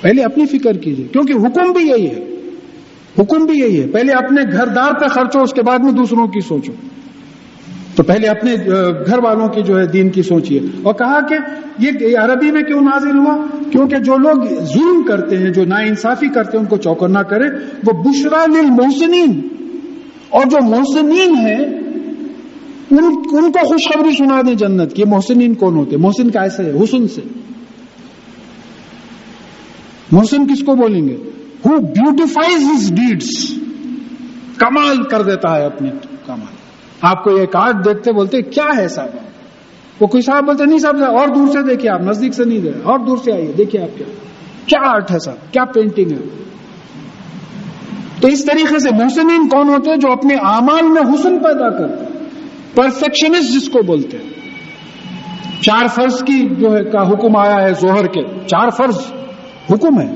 [0.00, 2.24] پہلے اپنی فکر کیجیے، کیونکہ حکم بھی یہی ہے۔
[3.18, 6.26] حکم بھی یہی ہے۔ پہلے اپنے گھر دار پہ خرچو، اس کے بعد میں دوسروں
[6.26, 6.72] کی سوچو۔
[7.96, 8.54] تو پہلے اپنے
[9.06, 11.34] گھر والوں کی جو ہے دین کی سوچیے۔ اور کہا کہ
[11.78, 16.28] یہ عربی میں کیوں نازل ہوا؟ کیونکہ جو لوگ ظلم کرتے ہیں، جو نا انصافی
[16.28, 17.44] کرتے ہیں، ان کو چوکر نہ کرے۔
[17.84, 19.48] وہ بشرا للمحسنین۔
[20.28, 21.64] اور جو محسنین ہیں،
[22.90, 27.08] ان ان کو خوشخبری سنا دیں جنت کی۔ محسنین کون ہوتے؟ محسن کیسے ہے، حسن
[27.08, 27.20] سے۔
[30.12, 31.16] محسن کس کو بولیں گے؟
[31.66, 33.54] ہو بیوٹیفائز ہز ڈیڈس
[34.56, 35.90] کمال کر دیتا ہے اپنے
[36.26, 36.61] کمال۔
[37.02, 39.08] آپ کو یہ کارڈ دیکھتے بولتے، کیا ہے صاحب؟
[40.00, 42.68] وہ کوئی صاحب بولتے، نہیں صاحب، اور دور سے دیکھیے آپ، نزدیک سے نہیں دے
[42.68, 44.06] اور دور سے آئیے دیکھیے آپ کیا
[44.66, 46.42] کیا آرٹ ہے صاحب؟ کیا پینٹنگ ہے؟
[48.20, 52.04] تو اس طریقے سے محسنین کون ہوتے ہیں جو اپنے اعمال میں حسن پیدا کرتے
[52.74, 54.30] پرفیکشنسٹ جس کو بولتے ہیں۔
[55.62, 58.98] چار فرض کی جو ہے، کا حکم آیا ہے زہر کے۔ چار فرض
[59.70, 60.14] حکم ہے۔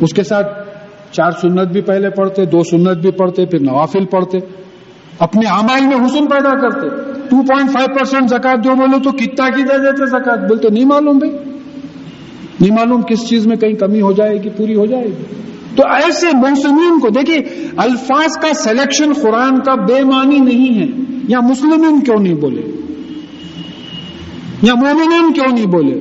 [0.00, 0.68] اس کے ساتھ
[1.12, 4.38] چار سنت بھی پہلے پڑھتے، دو سنت بھی پڑھتے، پھر نوافل پڑھتے۔
[5.18, 6.88] اپنے آمائل میں حسن پیدا کرتے۔
[7.28, 10.84] ٹو پوائنٹ فائیو پرسینٹ زکات جو بولے تو کتنا کی دے دیتے زکات بولتے نہیں
[10.84, 11.36] معلوم بھائی۔
[12.60, 15.24] نہیں معلوم کس چیز میں کہیں کمی ہو جائے گی، پوری ہو جائے گی۔
[15.76, 20.86] تو ایسے محسنین کو دیکھیے، الفاظ کا سلیکشن قرآن کا بے معنی نہیں ہے۔
[21.28, 22.62] یا مسلمین کیوں نہیں بولے؟
[24.62, 26.00] یا مومنین کیوں نہیں بولے؟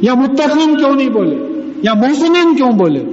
[0.00, 1.36] یا متقین کیوں نہیں بولے؟
[1.82, 3.04] یا محسنین کیوں بولے؟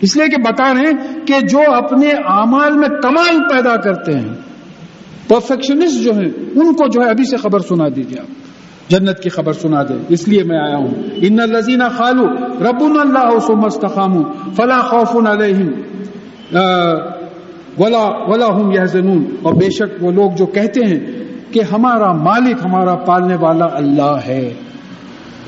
[0.00, 4.39] اس لیے کہ بتا رہے ہیں کہ جو اپنے اعمال میں کمال پیدا کرتے ہیں
[5.30, 8.50] پرفیکشنسٹ جو ہیں، ان کو جو ہے ابھی سے خبر سنا دیجیے آپ۔
[8.90, 12.26] جنت کی خبر سنا دے اس لیے میں آیا ہوں۔ ان الزین خالو
[12.70, 14.22] رب اللہ سمستخام
[14.56, 15.68] فلا خوف علیہم
[17.78, 18.80] ولا ولا ہوں یہ
[19.42, 21.00] اور بے شک وہ لوگ جو کہتے ہیں
[21.50, 24.54] کہ ہمارا مالک، ہمارا پالنے والا اللہ ہے۔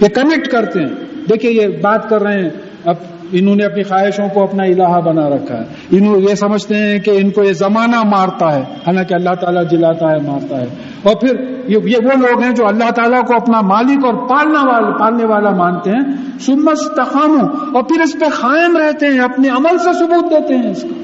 [0.00, 0.92] یہ کمٹ کرتے ہیں۔
[1.30, 2.50] دیکھیے یہ بات کر رہے ہیں۔
[2.84, 2.94] اب
[3.32, 7.10] انہوں نے اپنی خواہشوں کو اپنا الہا بنا رکھا ہے۔ انہوں یہ سمجھتے ہیں کہ
[7.10, 10.66] ان کو یہ زمانہ مارتا ہے، حالانکہ اللہ تعالیٰ جلاتا ہے، مارتا ہے۔
[11.02, 11.36] اور پھر
[11.68, 15.50] یہ وہ لوگ ہیں جو اللہ تعالیٰ کو اپنا مالک اور پالنا والا پالنے والا
[15.50, 20.30] مانتے ہیں۔ سمس تخانو اور پھر اس پہ قائم رہتے ہیں، اپنے عمل سے ثبوت
[20.30, 21.02] دیتے ہیں اس کا۔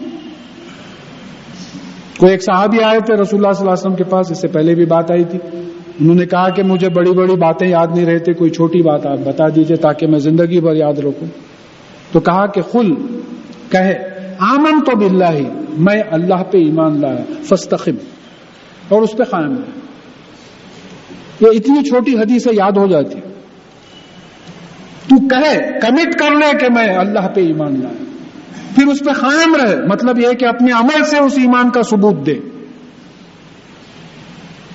[2.18, 4.48] کوئی ایک صحابی آئے تھے رسول اللہ صلی اللہ علیہ وسلم کے پاس، اس سے
[4.48, 5.38] پہلے بھی بات آئی تھی۔
[6.00, 9.18] انہوں نے کہا کہ مجھے بڑی بڑی باتیں یاد نہیں رہتے، کوئی چھوٹی بات آپ
[9.24, 11.47] بتا دیجیے تاکہ میں زندگی بھر یاد رکھوں۔
[12.12, 12.94] تو کہا کہ خل
[13.70, 13.94] کہے،
[14.38, 15.44] آمن تو بلّہ ہی
[15.78, 17.94] میں اللہ پہ ایمان لایا فستخم
[18.88, 19.80] اور اس پہ قائم رہے
[21.40, 23.20] یہ اتنی چھوٹی حدیث یاد ہو جاتی۔
[25.08, 28.04] تو کہے کمٹ کر لے کہ میں اللہ پہ ایمان لایا۔
[28.74, 32.26] پھر اس پہ قائم رہے مطلب یہ کہ اپنے عمل سے اس ایمان کا ثبوت
[32.26, 32.34] دے۔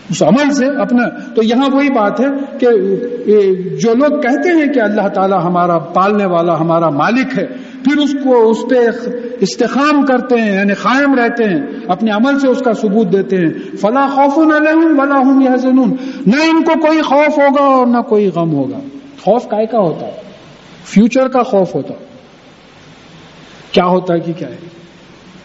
[0.10, 2.26] اس عمل سے اپنا تو یہاں وہی بات ہے
[2.60, 2.68] کہ
[3.76, 7.46] جو لوگ کہتے ہیں کہ اللہ تعالیٰ ہمارا پالنے والا، ہمارا مالک ہے،
[7.84, 8.76] پھر اس کو اس پہ
[9.40, 13.76] استحام کرتے ہیں یعنی قائم رہتے ہیں، اپنے عمل سے اس کا ثبوت دیتے ہیں۔
[13.78, 15.50] فلاں خوف ولا ہوں یہ
[16.26, 18.80] نہ ان کو کوئی خوف ہوگا اور نہ کوئی غم ہوگا۔
[19.22, 20.12] خوف کا کا ہوتا ہے؟
[20.84, 21.94] فیوچر کا خوف ہوتا
[23.72, 24.58] کیا ہوتا ہے کہ کیا ہے؟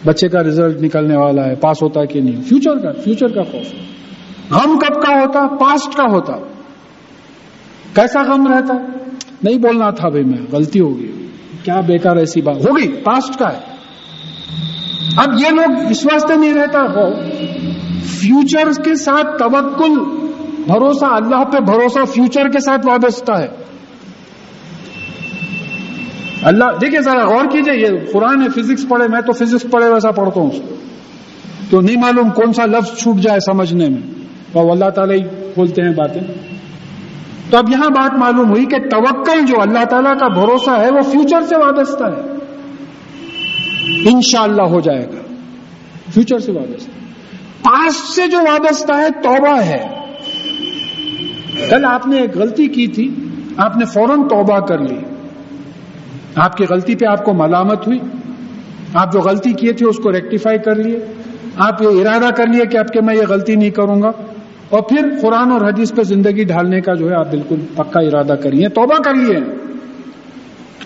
[0.05, 3.43] بچے کا ریزلٹ نکلنے والا ہے، پاس ہوتا ہے کہ نہیں؟ فیوچر کا فیوچر کا
[3.43, 3.98] خوف
[4.51, 6.33] غم کب کا ہوتا؟ پاسٹ کا ہوتا۔
[7.95, 8.75] کیسا غم رہتا؟
[9.43, 11.27] نہیں بولنا تھا بھائی میں، غلطی ہوگی۔
[11.65, 13.59] کیا بیکار ایسی بات۔ ہوگی پاسٹ کا ہے۔
[15.17, 17.15] اب یہ لوگ اس واسطے نہیں رہتا۔ ہو
[18.05, 20.01] فیوچر کے ساتھ توکل،
[20.67, 23.49] بھروسہ اللہ پہ بھروسہ فیوچر کے ساتھ وابستہ ہے۔
[26.43, 30.11] اللہ، دیکھیے ذرا غور کیجیے، یہ قرآن ہے فزکس پڑھے، میں تو فزکس پڑھے ویسا
[30.11, 30.51] پڑھتا ہوں۔
[31.71, 34.18] تو نہیں معلوم کون سا لفظ چھوٹ جائے سمجھنے میں۔
[34.53, 35.23] اور اللہ تعالیٰ ہی
[35.55, 36.21] کھولتے ہیں باتیں۔
[37.51, 41.01] تو اب یہاں بات معلوم ہوئی کہ توکل جو اللہ تعالیٰ کا بھروسہ ہے، وہ
[41.01, 42.39] فیوچر سے وابستہ ہے۔
[44.09, 45.35] انشاءاللہ ہو جائے گا۔
[46.15, 46.91] فیوچر سے وابستہ۔
[47.63, 49.85] پاسٹ سے جو وابستہ ہے، توبہ ہے۔
[51.71, 53.15] کل آپ نے ایک غلطی کی تھی،
[53.57, 54.99] آپ نے فوراً توبہ کر لی۔
[56.35, 57.99] آپ کی غلطی پہ آپ کو ملامت ہوئی۔
[58.95, 60.99] آپ جو غلطی کیے تھے، اس کو ریکٹیفائی کر لیے۔
[61.57, 64.11] آپ یہ ارادہ کر لیے کہ اب کہ میں یہ غلطی نہیں کروں گا۔
[64.71, 68.33] اور پھر قرآن اور حدیث پہ زندگی ڈھالنے کا جو ہے آپ بالکل پکا ارادہ
[68.33, 69.41] کریے، توبہ کر لیے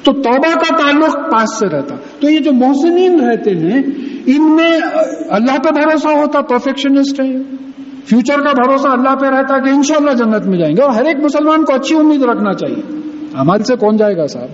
[0.03, 3.83] تو توبہ کا تعلق پاس سے رہتا۔ تو یہ جو محسنین رہتے ہیں،
[4.27, 4.81] ان میں
[5.31, 7.43] اللہ پہ بھروسہ ہوتا، پرفیکشنسٹ ہے
[8.07, 11.17] فیوچر کا بھروسہ اللہ پہ رہتا کہ انشاءاللہ جنت میں جائیں گے۔ اور ہر ایک
[11.25, 12.97] مسلمان کو اچھی امید رکھنا چاہیے۔
[13.39, 14.49] ہمارے سے کون جائے گا صاحب؟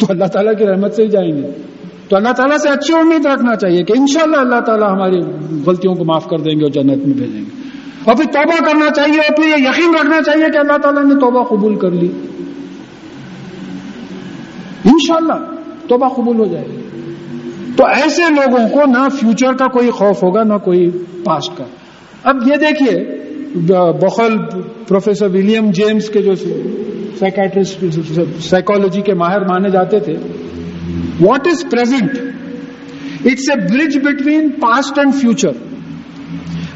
[0.00, 1.48] تو اللہ تعالیٰ کی رحمت سے ہی جائیں گے۔
[2.08, 5.18] تو اللہ تعالیٰ سے اچھی امید رکھنا چاہیے کہ انشاءاللہ اللہ تعالیٰ ہماری
[5.66, 7.61] غلطیوں کو معاف کر دیں گے اور جنت میں بھیجیں گے۔
[8.04, 11.14] اور پھر توبہ کرنا چاہیے اور پھر یہ یقین رکھنا چاہیے کہ اللہ تعالیٰ نے
[11.14, 12.08] توبہ قبول کر لی۔
[14.84, 15.54] انشاءاللہ
[15.88, 16.76] توبہ قبول ہو جائے گی۔
[17.76, 20.90] تو ایسے لوگوں کو نہ فیوچر کا کوئی خوف ہوگا، نہ کوئی
[21.24, 21.64] پاسٹ کا۔
[22.22, 23.22] اب یہ دیکھیے،
[23.92, 26.34] بخل، پروفیسر ولیم جیمز کے جو
[27.18, 27.84] سائکٹرسٹ
[28.40, 30.12] سائیکولوجی کے ماہر مانے جاتے تھے۔
[31.20, 32.10] What is present
[33.24, 35.50] it's a bridge between past and future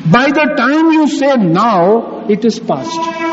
[0.07, 1.94] by the time you see now
[2.28, 3.24] it is past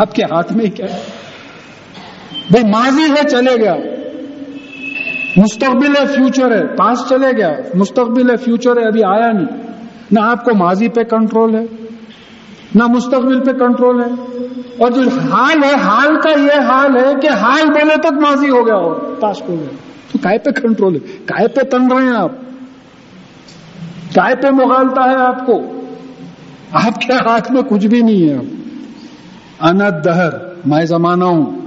[0.00, 0.86] آپ کے ہاتھ میں کیا
[2.50, 3.74] بھائی ماضی ہے چلے گیا
[5.36, 9.46] مستقبل ہے فیوچر ہے پاس چلے گیا مستقبل ہے فیوچر ہے ابھی آیا نہیں
[10.10, 11.64] نہ آپ کو ماضی پہ کنٹرول ہے
[12.74, 14.10] نہ مستقبل پہ کنٹرول ہے
[14.78, 18.66] اور جو حال ہے حال کا یہ حال ہے کہ حال بولے تک ماضی ہو
[18.66, 19.76] گیا ہو پاس ہو گیا
[20.12, 22.41] تو کائے پہ کنٹرول ہے کائے پہ تن رہے ہیں آپ
[24.14, 25.60] کائے پہ مغالتا ہے آپ کو۔
[26.72, 28.38] آپ کے ہاتھ میں کچھ بھی نہیں ہے۔
[29.58, 30.28] اب دہر
[30.66, 31.58] میں زمانہ ہوں،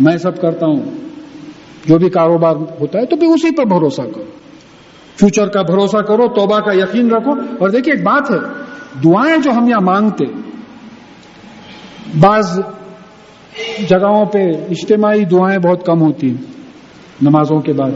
[0.00, 0.80] میں سب کرتا ہوں۔
[1.86, 4.24] جو بھی کاروبار ہوتا ہے تو بھی اسی پر بھروسہ کرو۔
[5.16, 8.36] فیوچر کا بھروسہ کرو، توبہ کا یقین رکھو۔ اور دیکھیے ایک بات ہے،
[9.04, 10.24] دعائیں جو ہم یہاں مانگتے،
[12.20, 12.60] بعض
[13.88, 14.38] جگہوں پہ
[14.70, 16.42] اجتماعی دعائیں بہت کم ہوتی ہیں،
[17.22, 17.90] نمازوں کے بعد،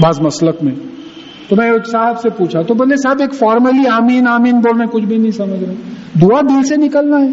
[0.00, 0.91] بعض مسلک میں۔
[1.52, 4.86] تو میں ایک صاحب سے پوچھا، تو بولے، صاحب، ایک فارملی آمین آمین بول رہے
[4.92, 5.74] کچھ بھی نہیں سمجھ رہے۔
[6.22, 7.28] دعا دل سے نکلنا ہے۔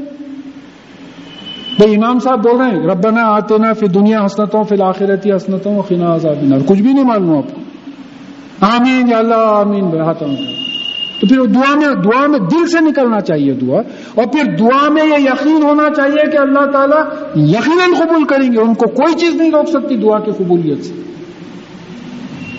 [1.77, 5.81] بھائی، امام صاحب بول رہے ہیں، ربنا آتے نا پھر دنیا حسنتوں پھر آخرتی حسنتوں
[5.81, 6.35] خنا آزاد
[6.67, 7.61] کچھ بھی نہیں معلوم آپ کو۔
[8.59, 10.35] آمین یا اللہ، آمین بہاتا ہوں
[11.21, 13.81] تو پھر دعا میں دعا میں دل سے نکلنا چاہیے دعا۔
[14.15, 17.03] اور پھر دعا میں یہ یقین ہونا چاہیے کہ اللہ تعالیٰ
[17.35, 21.08] یقیناً قبول کریں گے۔ ان کو کوئی چیز نہیں روک سکتی دعا کی قبولیت سے۔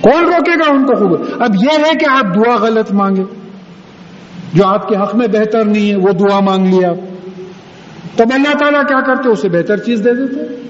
[0.01, 3.23] کون روکے گا ان کو قبول اب یہ ہے کہ آپ دعا غلط مانگے۔
[4.55, 6.93] جو آپ کے حق میں بہتر نہیں ہے، وہ دعا مانگ لیا۔
[8.17, 10.63] تب اللہ تعالیٰ کیا کرتے؟ اسے بہتر چیز دے دیتے۔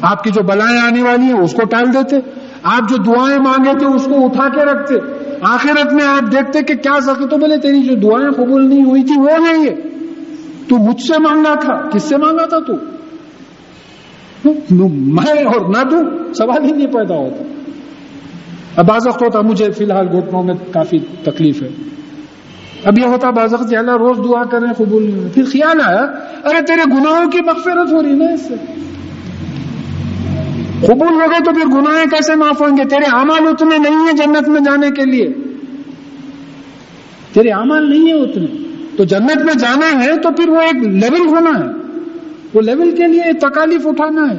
[0.00, 2.16] آپ کی جو بلائیں آنے والی ہیں، اس کو ٹال دیتے۔
[2.62, 4.94] آپ جو دعائیں مانگے تھے، اس کو اٹھا کے رکھتے۔
[5.42, 9.02] آخرت میں آپ دیکھتے کہ کیا سکے تو بولے، تیری جو دعائیں قبول نہیں ہوئی
[9.02, 9.74] تھی، وہ نہیں ہے۔
[10.68, 12.72] تو مجھ سے مانگا تھا۔ کس سے مانگا تھا تو؟
[14.90, 15.96] میں اور نہ تو
[16.32, 17.57] سوال ہی نہیں پیدا ہوتا۔
[18.82, 21.68] بعض وقت ہوتا مجھے فی الحال گھٹنوں میں کافی تکلیف ہے۔
[22.84, 25.44] اب یہ ہوتا بعض وقت اللہ روز دعا کر رہے ہیں، قبول نہیں ہوئی پھر
[25.44, 26.00] خیال آیا،
[26.44, 28.54] ارے تیرے گناہوں کی مغفرت ہو رہی نا اس سے۔
[30.86, 34.12] قبول ہو گئے تو پھر گناہیں کیسے معاف ہوں گے؟ تیرے اعمال اتنے نہیں ہیں
[34.12, 35.28] جنت میں جانے کے لیے۔
[37.32, 38.46] تیرے اعمال نہیں ہیں اتنے۔
[38.96, 41.72] تو جنت میں جانا ہے تو پھر وہ ایک لیول ہونا ہے۔
[42.54, 44.38] وہ لیول کے لیے تکالیف اٹھانا ہے۔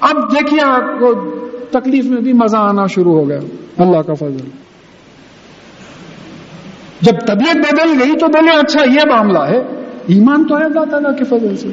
[0.00, 1.10] اب دیکھیے آپ کو
[1.74, 3.38] تکلیف میں بھی مزہ آنا شروع ہو گیا۔
[3.78, 4.48] اللہ کا فضل۔
[7.00, 9.58] جب طبیعت بدل گئی تو بولے اچھا یہ معاملہ ہے۔
[10.06, 11.68] ایمان تو ہے اللہ تعالیٰ کے فضل سے۔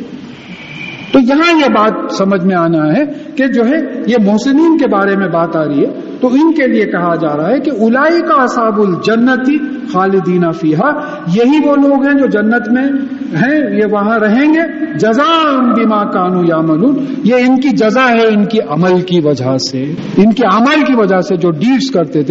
[1.11, 5.15] تو یہاں یہ بات سمجھ میں آنا ہے کہ جو ہے، یہ محسنین کے بارے
[5.15, 8.21] میں بات آ رہی ہے۔ تو ان کے لیے کہا جا رہا ہے کہ الائی
[8.21, 9.57] کا اصاب الجنتی
[9.93, 10.89] خالدینہ فیحا
[11.27, 12.85] یہی وہ لوگ ہیں جو جنت میں
[13.41, 16.57] ہیں، یہ وہاں رہیں گے۔ جزا بما کانو یا
[17.23, 19.83] یہ ان کی جزا ہے ان کی عمل کی وجہ سے۔
[20.17, 22.29] ان کے عمل کی وجہ سے جو ڈیڈس کرتے تھے۔